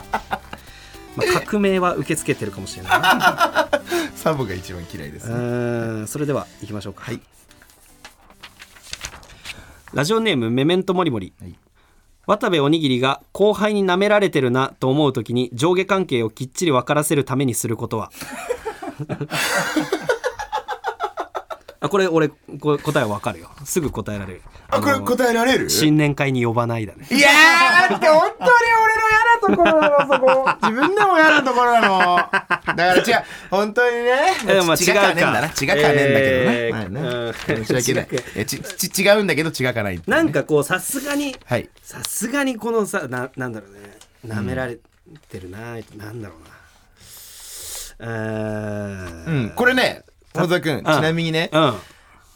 [1.19, 2.91] あ、 革命は受け付けてるかもしれない
[4.15, 7.05] サボが一番嫌いですうねそれでは行きましょうか、
[9.93, 11.55] ラジオネームメメントモリモリ、はい。
[12.25, 18.11] 渡部おにぎりが後輩に舐められてるなと思うときに上下関係をきっちり分からせるためにすることは？
[21.79, 23.49] あこれ俺こ答え分かるよ。
[23.65, 24.41] すぐ答えられる。
[24.69, 25.69] あこれの答えられる？
[25.69, 27.05] 新年会に呼ばないだね。
[27.11, 28.49] いやーだって本当に
[28.81, 30.49] 俺の嫌なところなのそこ。
[30.61, 32.15] 自分でも嫌なところなの。
[32.15, 33.03] だから違う。
[33.51, 34.11] 本当にね。
[34.47, 35.47] えまあ血がかねえんだな。
[35.47, 35.65] 違うか。
[35.65, 38.45] ねえんだけどえーね,、申し訳ない。
[38.45, 40.03] ちち違うんだけど血がかないね。
[40.07, 41.69] なんかこうさすがにはい。
[41.81, 43.97] さすがにこのさななんだろうね。
[44.25, 44.77] 舐められ
[45.29, 45.59] てるな、
[45.97, 46.53] なんだろうな
[48.07, 49.53] うん。
[49.55, 51.73] これね小田君ちなみにねうん。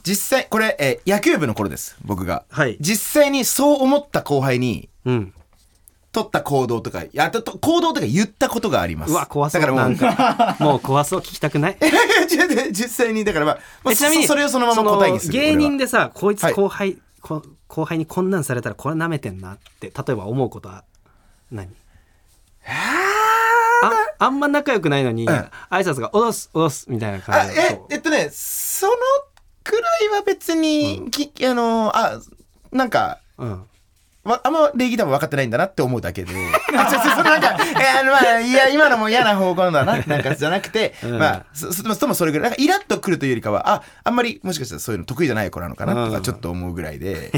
[0.03, 2.77] 実際これ、えー野球部の頃です僕が、はい。
[2.79, 5.33] 実際にそう思った後輩にうん。
[6.13, 9.11] 取った行動とかやったと行動とか言ったことがあります。
[9.11, 9.61] うわ怖そう。
[9.61, 11.77] だからもうなんか もう怖そう聞きたくない？
[12.71, 16.53] 実際にだからまあ、まあ、えちなみにそそれをそのまま答えにするその芸人ででさこいつはい。
[16.53, 20.85] 後輩、こ後輩にこんなんされたらこれ舐めてんなって例えば思うことは
[21.51, 21.69] 何？
[23.83, 25.29] ああんま仲良くないのに、ん。
[25.29, 28.93] 挨拶が「おどすおどす」みたいなあ感じでええっとねその
[29.63, 32.19] くらいは別に、きあのあ
[32.71, 33.63] なんかうん。
[34.23, 36.33] わあんま礼儀多分分かってないんだなって思うだけで。
[36.77, 41.17] あそなんか えあのまあいや今のも嫌な方向だななんかじゃなくて、 うん。
[41.17, 47.31] まあそそそもそれぐらいなんかイラッとくるというよりかはああんまりもしかしたらそういうの得意じゃない子なのかなとうんかちょっと思うぐらいで、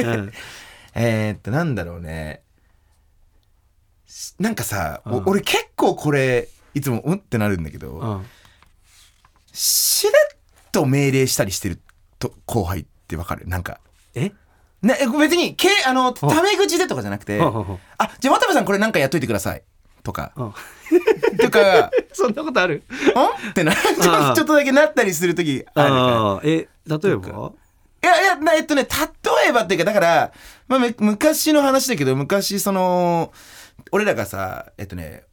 [0.00, 0.32] うん。
[0.94, 2.42] えーっとなんだろうね。
[2.42, 2.47] し
[4.38, 5.22] なんかさ、おうん。
[5.26, 8.26] 俺結構これいつもうんってなるんだけど、うん。
[9.52, 10.38] しれっ
[10.72, 11.78] と命令したりしてる
[12.18, 13.46] と後輩ってわかる？
[13.46, 13.80] なんか。
[14.14, 14.32] え？
[14.82, 19.62] なえ別にけあのタメ口でとかじゃなくてあじゃあ渡部さんこれなんかやっといてください。
[20.04, 20.32] とか。
[20.36, 20.52] うん。
[21.38, 21.90] とか。
[22.12, 22.76] そんなことある？
[23.46, 23.50] ん？
[23.50, 26.50] ってなちょっとだけなったりする時あるから。
[26.50, 27.52] え例えば？
[28.00, 30.32] いやいやなえっとね例えばっていうかだから、
[30.68, 33.32] まあ、む昔の話だけど昔その
[33.92, 35.24] 俺らがさえっとね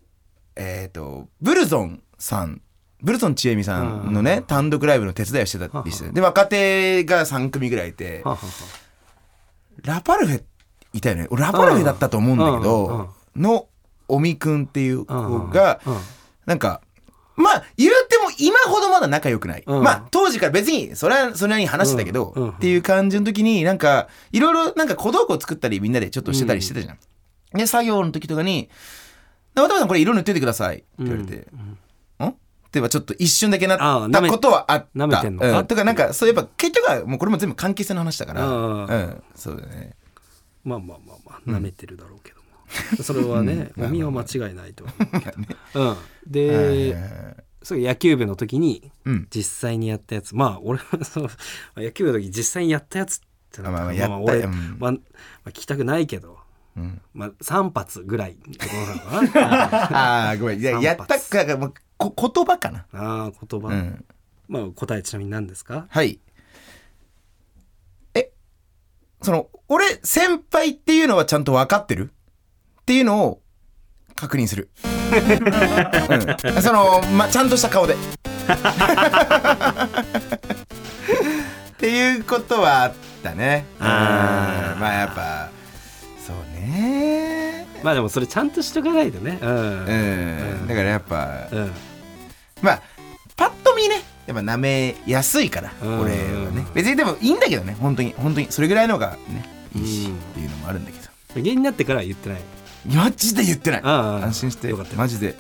[0.56, 2.62] えっとブルゾンさん。
[3.02, 8.24] ブルゾンちえみさんのね単独ライブの手伝いをしてたりしてで若手が3組ぐらいいて。
[9.84, 10.44] ラパルフェ
[10.94, 11.28] いたよね。
[11.30, 13.68] 俺ラパルフェだったと思うんだけどの
[14.08, 15.82] おみくんっていう子が
[16.46, 16.82] なんか
[17.36, 19.84] まあ言うても今ほどまだ仲良くない、うん。
[19.84, 26.98] まあ当時から別にそれはそれなりに話してたけど、っていう感じの時になんかいろいろなんか小道具を作ったりみんなでちょっとしてたりしてたじゃん。
[27.56, 28.70] で作業の時とかに
[29.56, 31.78] 「渡辺さんこれ色塗っててください」って言われて「ん?」
[32.76, 34.88] ってはちょっと一瞬だけなったことはあった。
[35.00, 35.60] 舐めてんのか。
[35.60, 35.68] うん。
[35.68, 39.96] とかなんかそうやっぱ結局はもうこれも全部関係性の話だから、うんうん、そうだね。
[40.66, 42.42] まあまあまあまあ舐めてるだろうけど
[42.98, 44.84] も、それはねおみは間違いないと。
[44.84, 45.38] 思うけど、
[45.76, 46.98] うん、で、
[47.64, 49.28] そう野球部の時にうん。
[49.34, 50.36] 実際にやったやつ。
[50.36, 51.30] まあ俺はその
[51.78, 53.20] 野球部の時実際にやったやつっ
[53.54, 54.78] てなったらまあまあやった俺は、うん。
[54.80, 54.98] まあま
[55.46, 56.36] あ、聞きたくないけど、うん
[57.14, 58.38] まあ、3発ぐらい
[59.40, 60.60] ああごめん。
[60.60, 62.86] いやった発かもうこ言葉かな。
[62.94, 64.06] ああ言葉、うん。
[64.50, 65.86] まあ答えちなみに何ですか？
[65.90, 66.20] はい。
[68.14, 68.32] え、
[69.22, 72.12] その、俺、先輩っていうのはちゃんと分かってる？
[72.82, 73.42] っていうのを
[74.16, 74.70] 確認する。
[75.14, 77.96] うん、その、ま、ちゃんとした顔で。
[77.96, 77.98] っ
[81.78, 83.66] ていうことはあったね。
[83.80, 83.86] うん。
[83.88, 85.50] あーまあやっぱ
[86.26, 87.68] そうね。
[87.84, 89.38] まあでもそれちゃんとしとかないとね。
[89.42, 89.50] うん。
[89.50, 89.62] うん、う
[90.64, 90.68] ん。
[90.68, 91.72] だからやっぱうん。
[92.62, 92.82] まあ
[93.36, 96.00] パッと見ねやっぱ舐めやすいから、うん。
[96.00, 96.18] 俺は
[96.52, 96.66] ね。
[96.74, 101.06] 別にでもいいんだけどね本当に本当にそれぐらいのがねいいし、うんっていうのもあるんだけど。
[101.36, 102.42] 芸人になってからは言ってない。
[102.86, 103.82] マジで言ってない。
[103.84, 104.70] 安心して。
[104.70, 104.94] よかった。
[104.94, 105.36] よマジで、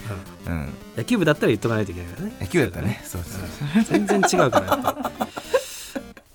[0.45, 0.53] うん。
[0.53, 2.35] うん、野球部だったら言っとかないといけないからね。
[2.41, 3.01] 野球だったね。
[3.05, 3.83] そうそう。
[3.83, 4.67] 全然違うから。
[4.67, 5.11] やっぱ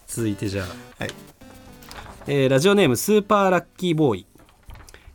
[0.06, 0.66] 続いてじゃあ、
[1.02, 1.12] はい。
[2.26, 4.26] えーラジオネームスーパーラッキーボーイ、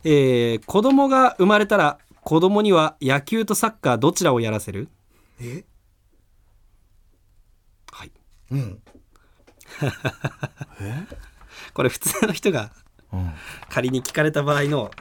[0.08, 4.88] えー子供が生まれたら子供には野球とサッカーどちらをやらせる？
[5.40, 5.64] え？
[7.92, 8.12] はい。
[8.52, 8.80] うん。
[11.74, 12.70] これ普通の人が
[13.12, 13.32] うん。
[13.68, 14.92] 仮に聞かれた場合の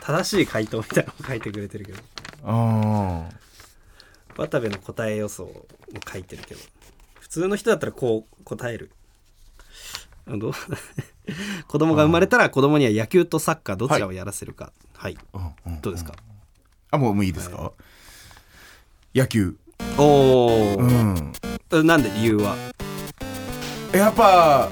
[0.00, 1.98] 正しい回答みたいなのを書いてくれてるけど。
[2.44, 3.28] あ
[4.36, 5.66] 渡部の答え予想も
[6.10, 6.60] 書いてるけど。
[7.18, 8.92] 普通の人だったらこう答える？
[10.28, 10.52] どう？
[11.68, 14.72] 子供が生まれたら子供には野球とサッカーどちらをやらせるか。
[14.94, 15.80] はい、ーうんうん。
[15.80, 16.14] どうですか、
[16.90, 17.72] あもうもういいですか、
[19.14, 19.56] 野球。
[19.98, 21.32] おお、うん。
[21.86, 22.56] なんで理由は？
[23.92, 24.70] やっぱ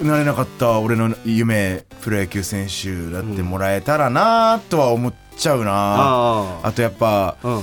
[0.00, 7.62] なれなかった俺の夢プロ野球選手だってもらえたらなとは思っちゃうな、ああとやっぱあうん。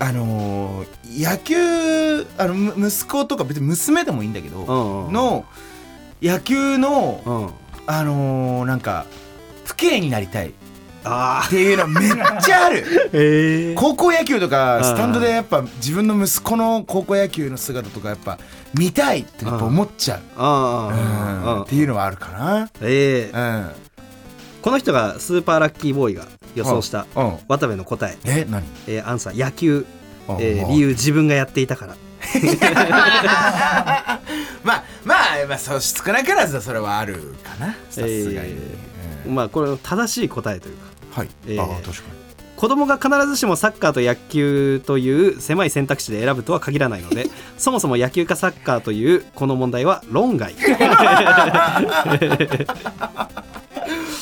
[0.00, 1.56] あのー野球
[2.36, 5.12] あのむ息子とか別に娘でもいいんだけど、うんうん。
[5.12, 5.46] の
[6.22, 7.50] 野球のうん。
[7.86, 9.06] あのーなんか
[9.64, 10.50] 父兄になりたい。
[10.50, 10.52] っ
[11.48, 12.10] ていうのめっ
[12.42, 12.84] ちゃある。
[13.14, 14.84] ええ高校野球とかうん。
[14.84, 18.38] スタンドでやっぱ自分の息子の高校野球の姿とかやっぱ
[18.74, 21.42] 見たいってやっぱ思っちゃう、うん。
[21.44, 21.62] うん。
[21.62, 22.68] っていうのはあるかな。
[22.82, 23.70] ええうん。
[24.60, 27.36] この人がスーパーラッキーボーイが予想したうん。
[27.48, 28.64] 渡部の答え、え何？
[28.86, 29.86] えーアンサー野球、
[30.28, 31.94] あえーまあ理由自分がやっていたから
[34.68, 37.72] まあまあまあそう少なからずそれはあるかな。
[37.88, 38.76] さすがに、え
[39.26, 40.88] うんまあこれ正しい答えというか。
[41.10, 42.18] はい、えーああ確かに。
[42.56, 50.54] 子供が必ずしもサッカーと野球という狭い選択肢で選ぶとは限らないので そもそも野球かサッカーというこの問題は論外。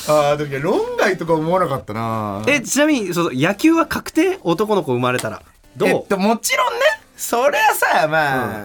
[0.07, 2.43] ああでも論外とか思わなかったな。
[2.47, 4.39] えちなみにそう野球は確定？
[4.43, 5.41] 男の子生まれたら。
[5.75, 6.79] どう、えっともちろんね。
[7.17, 8.61] そりゃさまあ、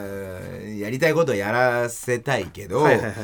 [0.83, 3.15] やりたいことはやらせたいけど、はいはいはい。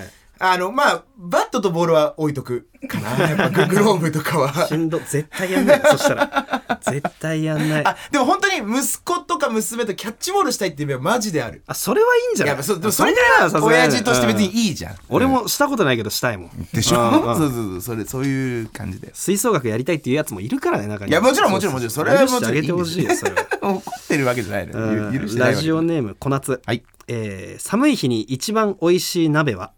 [0.40, 3.28] あのまあバットとボールは置いとくかな。
[3.28, 4.66] やっぱグ グローブとかは。
[4.68, 5.82] しんど絶対やんない。
[5.84, 6.78] そしたら。
[6.80, 7.84] 絶対やんない。
[7.84, 11.62] あでも本当に息子とか娘とキャッチボールしたいっていう夢はマジである。
[11.66, 12.54] あそれはいいんじゃない？
[12.54, 14.54] やっぱそそれぐなら親父として別にうん。
[14.54, 16.50] いいじゃん、俺もしたことないけどしたいもん。
[16.72, 17.08] でしょ？
[17.08, 21.10] うそうそうそうそれそういう感じだよ吹奏楽やりたいっていうやつもいるからね中に。
[21.10, 21.90] いやもちろんもちろんもちろん。
[21.90, 23.46] それはもちろん許してあげてほしいよそれは。
[23.60, 26.84] 怒ってるわけじゃないの許してないラジオネーム小夏、はい。
[27.08, 29.72] えー寒い日に一番美味しい鍋は？
[29.72, 29.77] あ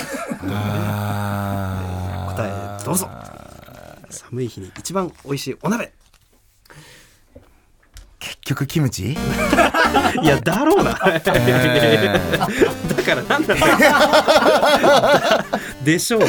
[0.40, 0.48] 答
[2.80, 3.08] えどうぞ。
[4.10, 5.92] 寒い日に一番美味しいお鍋。
[8.18, 9.12] 結局キムチ？
[10.22, 10.92] いやだろうな。
[10.92, 11.08] だか
[13.14, 13.60] らなんだろ
[15.80, 16.26] う でしょうね。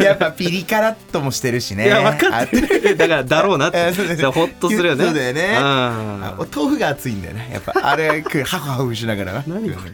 [0.00, 1.86] やっぱピリ辛っともしてるしね。
[1.86, 2.94] いや分かってる。
[2.96, 3.78] だからだろうなって。
[3.78, 4.24] えーそうだよね。
[4.26, 5.04] ほっとするよね。
[5.06, 5.56] そうだよね。
[5.58, 5.62] お
[6.54, 7.48] 豆腐が熱いんだよね。
[7.54, 9.92] やっぱあれハフハフしながら何これ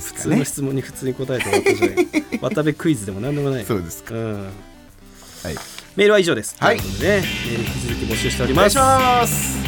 [0.00, 0.22] ですかね。
[0.22, 2.06] 普通の質問に普通に答えて終わったじゃない。
[2.40, 4.14] 渡部クイズでも何でもないそうですか。
[4.14, 4.34] うん。
[4.42, 5.54] はい。
[5.96, 6.56] メールは以上です。
[6.58, 6.76] はい。
[6.78, 8.78] ということでねメール引き続き募集しております。
[8.78, 9.58] お願いします。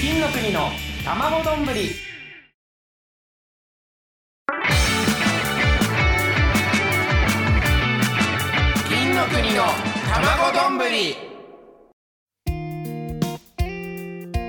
[0.00, 0.70] 金の国の
[1.04, 1.64] 卵丼。
[1.66, 1.90] ぶり
[8.88, 9.64] 金の国の
[10.12, 10.78] 卵丼。
[10.78, 11.31] ぶり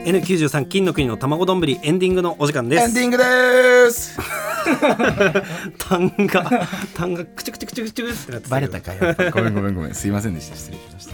[0.05, 2.83] N93 金の国の卵丼エンディングのお時間です。
[2.83, 4.19] エンディングです。
[5.77, 11.05] 単が単がくちゅくちゅくちゅくちゅってなってたかやっぱごめんごめんごめんすいませんでした失礼しまし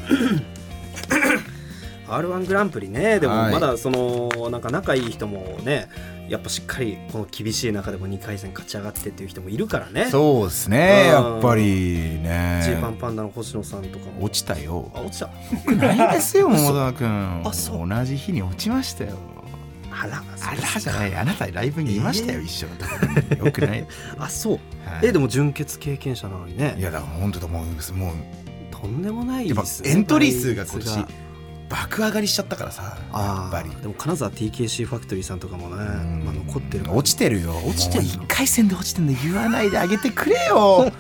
[2.08, 5.88] た R1 グランプリねでもはいまだそのなんか仲いい人もね
[6.30, 10.06] やっぱしっかりこの厳しい中でも2回戦勝ち上がってっていう人もいるからね。
[10.06, 11.12] そうですねうん。
[11.12, 12.62] やっぱりね。
[12.64, 14.24] ジーパンパンダの星野さんとかも。
[14.24, 15.30] 落ちたよあ落ちた。
[15.74, 17.42] ないですよ 桃沢君。
[17.46, 17.90] あそう。
[17.90, 19.18] 同じ日に落ちましたよ。
[19.92, 22.46] あらあらじゃないあなたライブにいましたよ、えー。
[22.46, 22.68] 一緒
[23.46, 23.86] よくない、
[24.18, 24.60] あそう。
[24.86, 25.08] はい。
[25.08, 26.76] えでも準決経験者なのにね。
[26.78, 28.16] いやだから本当だもうもう
[28.72, 31.06] とんでもないやっぱですねエントリー数が今年
[31.70, 33.70] 爆上がりしちゃったからさやあっぱり。
[33.70, 36.24] ーでも金沢 TKC ファクトリーさんとかもね、うん。
[36.26, 37.54] まあ、残ってる落ちてるよ。
[37.66, 40.92] 落ちてんのもう一回戦で落ちてんの言わないであげてくれよ。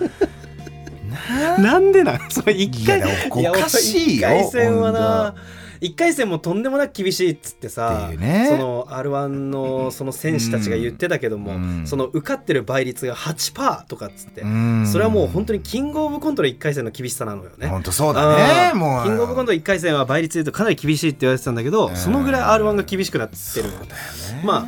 [1.10, 2.20] な なんでなん？
[2.30, 4.30] それ一回いやおかしいよ。
[4.30, 5.34] や一回戦はな
[5.82, 8.48] 1回戦もとんでもなく厳しいっつってさね。
[8.50, 11.88] その r 1のその選手たちが言ってたけども、うん。
[11.88, 14.88] その受かってる倍率が8%とかっつって、うん。
[14.88, 17.68] それはもう本当にキングオブコントの1回戦の厳しさなのよね。
[17.68, 19.04] 本当そうだねもう。
[19.06, 21.96] キングオブコント1回戦は倍率で言うとかなり厳しいって言われてたんだけど、うん。
[21.96, 23.70] そのぐらい r 1が厳しくなってる。
[23.70, 23.78] ね。
[24.44, 24.68] ま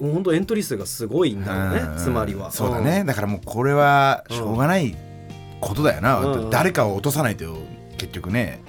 [0.00, 1.98] 本当エントリー数がすごいんだろうね、ん。
[1.98, 2.50] つまりは。
[2.50, 4.96] そうだね、だからもうこれはしょうがない
[5.60, 6.50] ことだよな、うん。
[6.50, 7.54] 誰かを落とさないと
[7.98, 8.62] 結局ね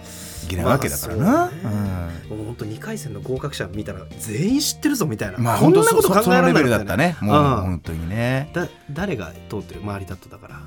[0.43, 2.37] いけないわけだからな、まあそうね。
[2.37, 7.17] もう本当2回戦の合格者見たら全員知ってるぞみたいな、うんまあこんなこと考えられないだったね。
[7.21, 7.61] もううん。
[7.61, 8.49] 本当にね。
[8.53, 9.81] だ誰が通ってる？
[9.81, 10.59] 周りだっただから。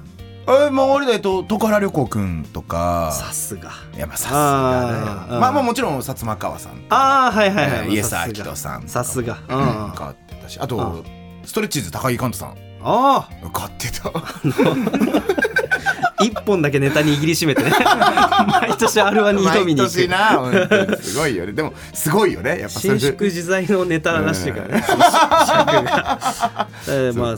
[0.66, 3.10] えまあ俺だと徳原旅行くんとか。
[3.12, 3.70] さすが。
[3.96, 9.38] いやまあさすがまあまあもちろん薩摩川さんああはいはいはい、イエス・アさすがキトさんさすが。
[9.48, 10.58] 変わってたし。
[10.60, 11.02] あと
[11.44, 12.56] ストレッチーズ高木寛人さん。
[12.86, 14.12] あ買ってた
[16.24, 17.70] あ一本だけネタ握りしめてね。
[18.60, 20.08] 毎年 r 1に挑みに行く。
[20.08, 22.60] なすごいよねでもすごいよね。
[22.60, 27.36] やっぱ伸縮自在のネタらしいからね、 その尺がえーまあ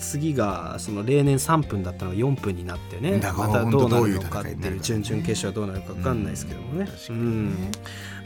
[0.00, 3.20] 次がその例年3分だったのが4分になってね。
[3.36, 7.70] またどうなるのかっていう準々決勝どうなるか分かんないですけどもね、うん。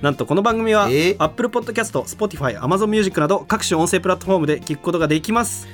[0.00, 0.92] なんとこの番組はえ？
[0.92, 5.66] ー Apple Podcast、Spotify、Amazon Music など各種音声プラットフォームで聞くことができます。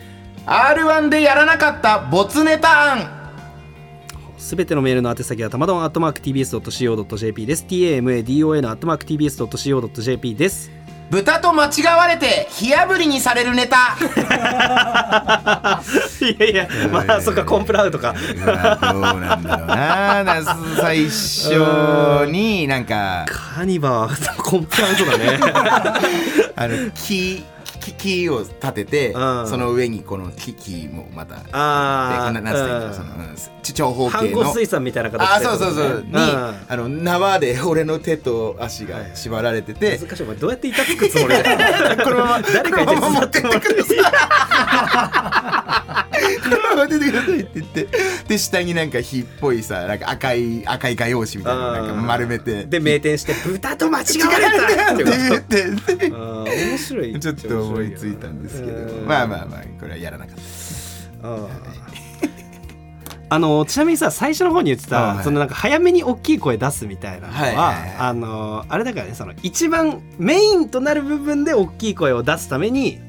[0.47, 3.18] R1 でやらなかった没ネタ案
[4.39, 7.67] すべてのメールの宛先はたまどん TBS.CO.JP です。
[7.69, 10.71] TAMADON TBS.CO.JP です。
[11.11, 13.97] 豚と間違われて火あぶりにされるネタ。
[16.21, 18.19] いやいやまあそっかコンプラウトかど
[18.99, 20.23] うなんだろうな。
[20.23, 20.43] な
[20.81, 25.41] 最初になんかカニバーコンプラウトだね。
[26.57, 27.43] あの木
[27.81, 29.49] 木木を立ててうん。
[29.49, 33.37] その上にこの木木もまたあななんつっそのうん
[33.73, 36.05] 長方反形の光水産みたいな形あそうそうそう。
[36.05, 36.15] に、ん。
[36.17, 40.23] あの縄で俺の手と足が縛られてて、難しい。
[40.23, 41.53] お前どうやって板つくつもりだ
[41.93, 41.97] よ。
[42.05, 43.49] このまま誰かに持ってって
[46.87, 47.89] さいこのまま出てくださいって言って。
[48.29, 52.65] で下になんか火っぽいさなんか赤い赤い画用紙みたいなのなんか丸めて。
[52.65, 57.21] で名店して豚と間違われたってって言って面白い。
[57.21, 58.77] ちょっと思いついたんですけど。
[58.77, 59.07] うん。
[59.07, 60.37] まあまあまあこれはやらなかっ
[61.23, 61.29] た。
[61.29, 61.49] あー。
[63.31, 65.25] あのちなみにさ最初の方に言ってた、あはい。
[65.25, 67.97] そのなんか早めに大きい声出すみたいなのは、はいはいはい。
[67.99, 73.08] あのあれだからねその一番メインとなる部分で大きい声を出すためにうん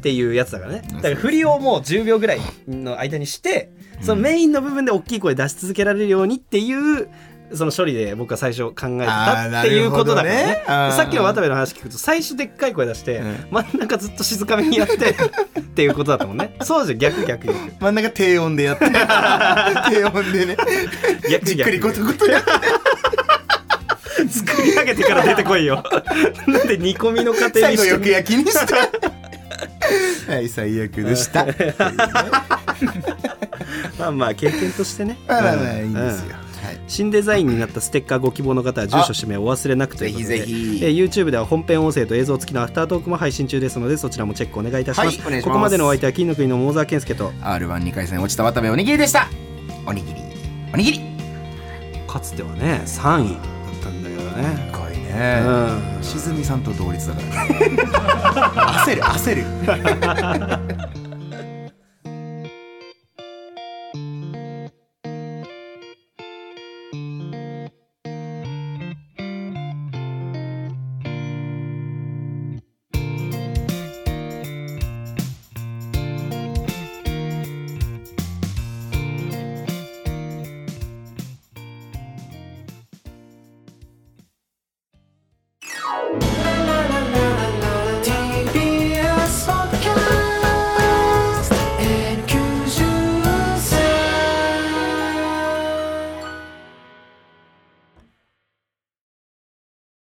[0.00, 0.82] っていうやつだからね。
[0.90, 3.70] うんだから振りをもう10秒ぐらいの間にして
[4.00, 6.72] そのメインの部分で大きい声出し続けられるようにってい
[7.02, 7.08] う
[7.52, 10.44] その処理で僕は最初考えてたっていうことだからね。
[10.44, 10.62] ね。
[10.66, 14.94] さっきの渡部の話聞くと最初でっかい声出して、うん真ん中ずっと静かめにやって
[15.60, 16.56] っていうことだったもんね。
[16.62, 17.58] そうじゃん逆逆逆。
[17.78, 18.86] 真ん中低音でやって。
[19.90, 20.56] 低音でね。
[21.30, 22.50] 逆じっくりコトコトやって。
[24.28, 25.82] 作り上げてから出てこいよ。
[26.46, 28.66] なんで煮込みの過程にして最後よく焼きにした
[30.28, 31.46] はい最悪でした
[33.98, 49.28] まあまあ経験としてねまあまあいいんですよはい新デザインになったステッカーご希望の方は住所氏名をお忘れなくということでぜひぜひえー YouTube では本編音声と映像付きのアフタートークも配信中ですのでそちらもチェックお願いいたします,、はいしますここまでのお相手は金の国の桃沢健介と R12 回戦落ちた渡部おにぎりでした
[49.86, 50.20] おにぎり
[50.72, 51.00] おにぎり
[52.06, 53.40] かつてはね3位だっ
[53.82, 54.70] たんだけどね
[55.12, 55.42] ね。
[55.44, 56.02] うん。
[56.02, 57.44] しずみさんと同率だから。
[57.44, 57.56] ね
[58.86, 61.09] 焦る焦る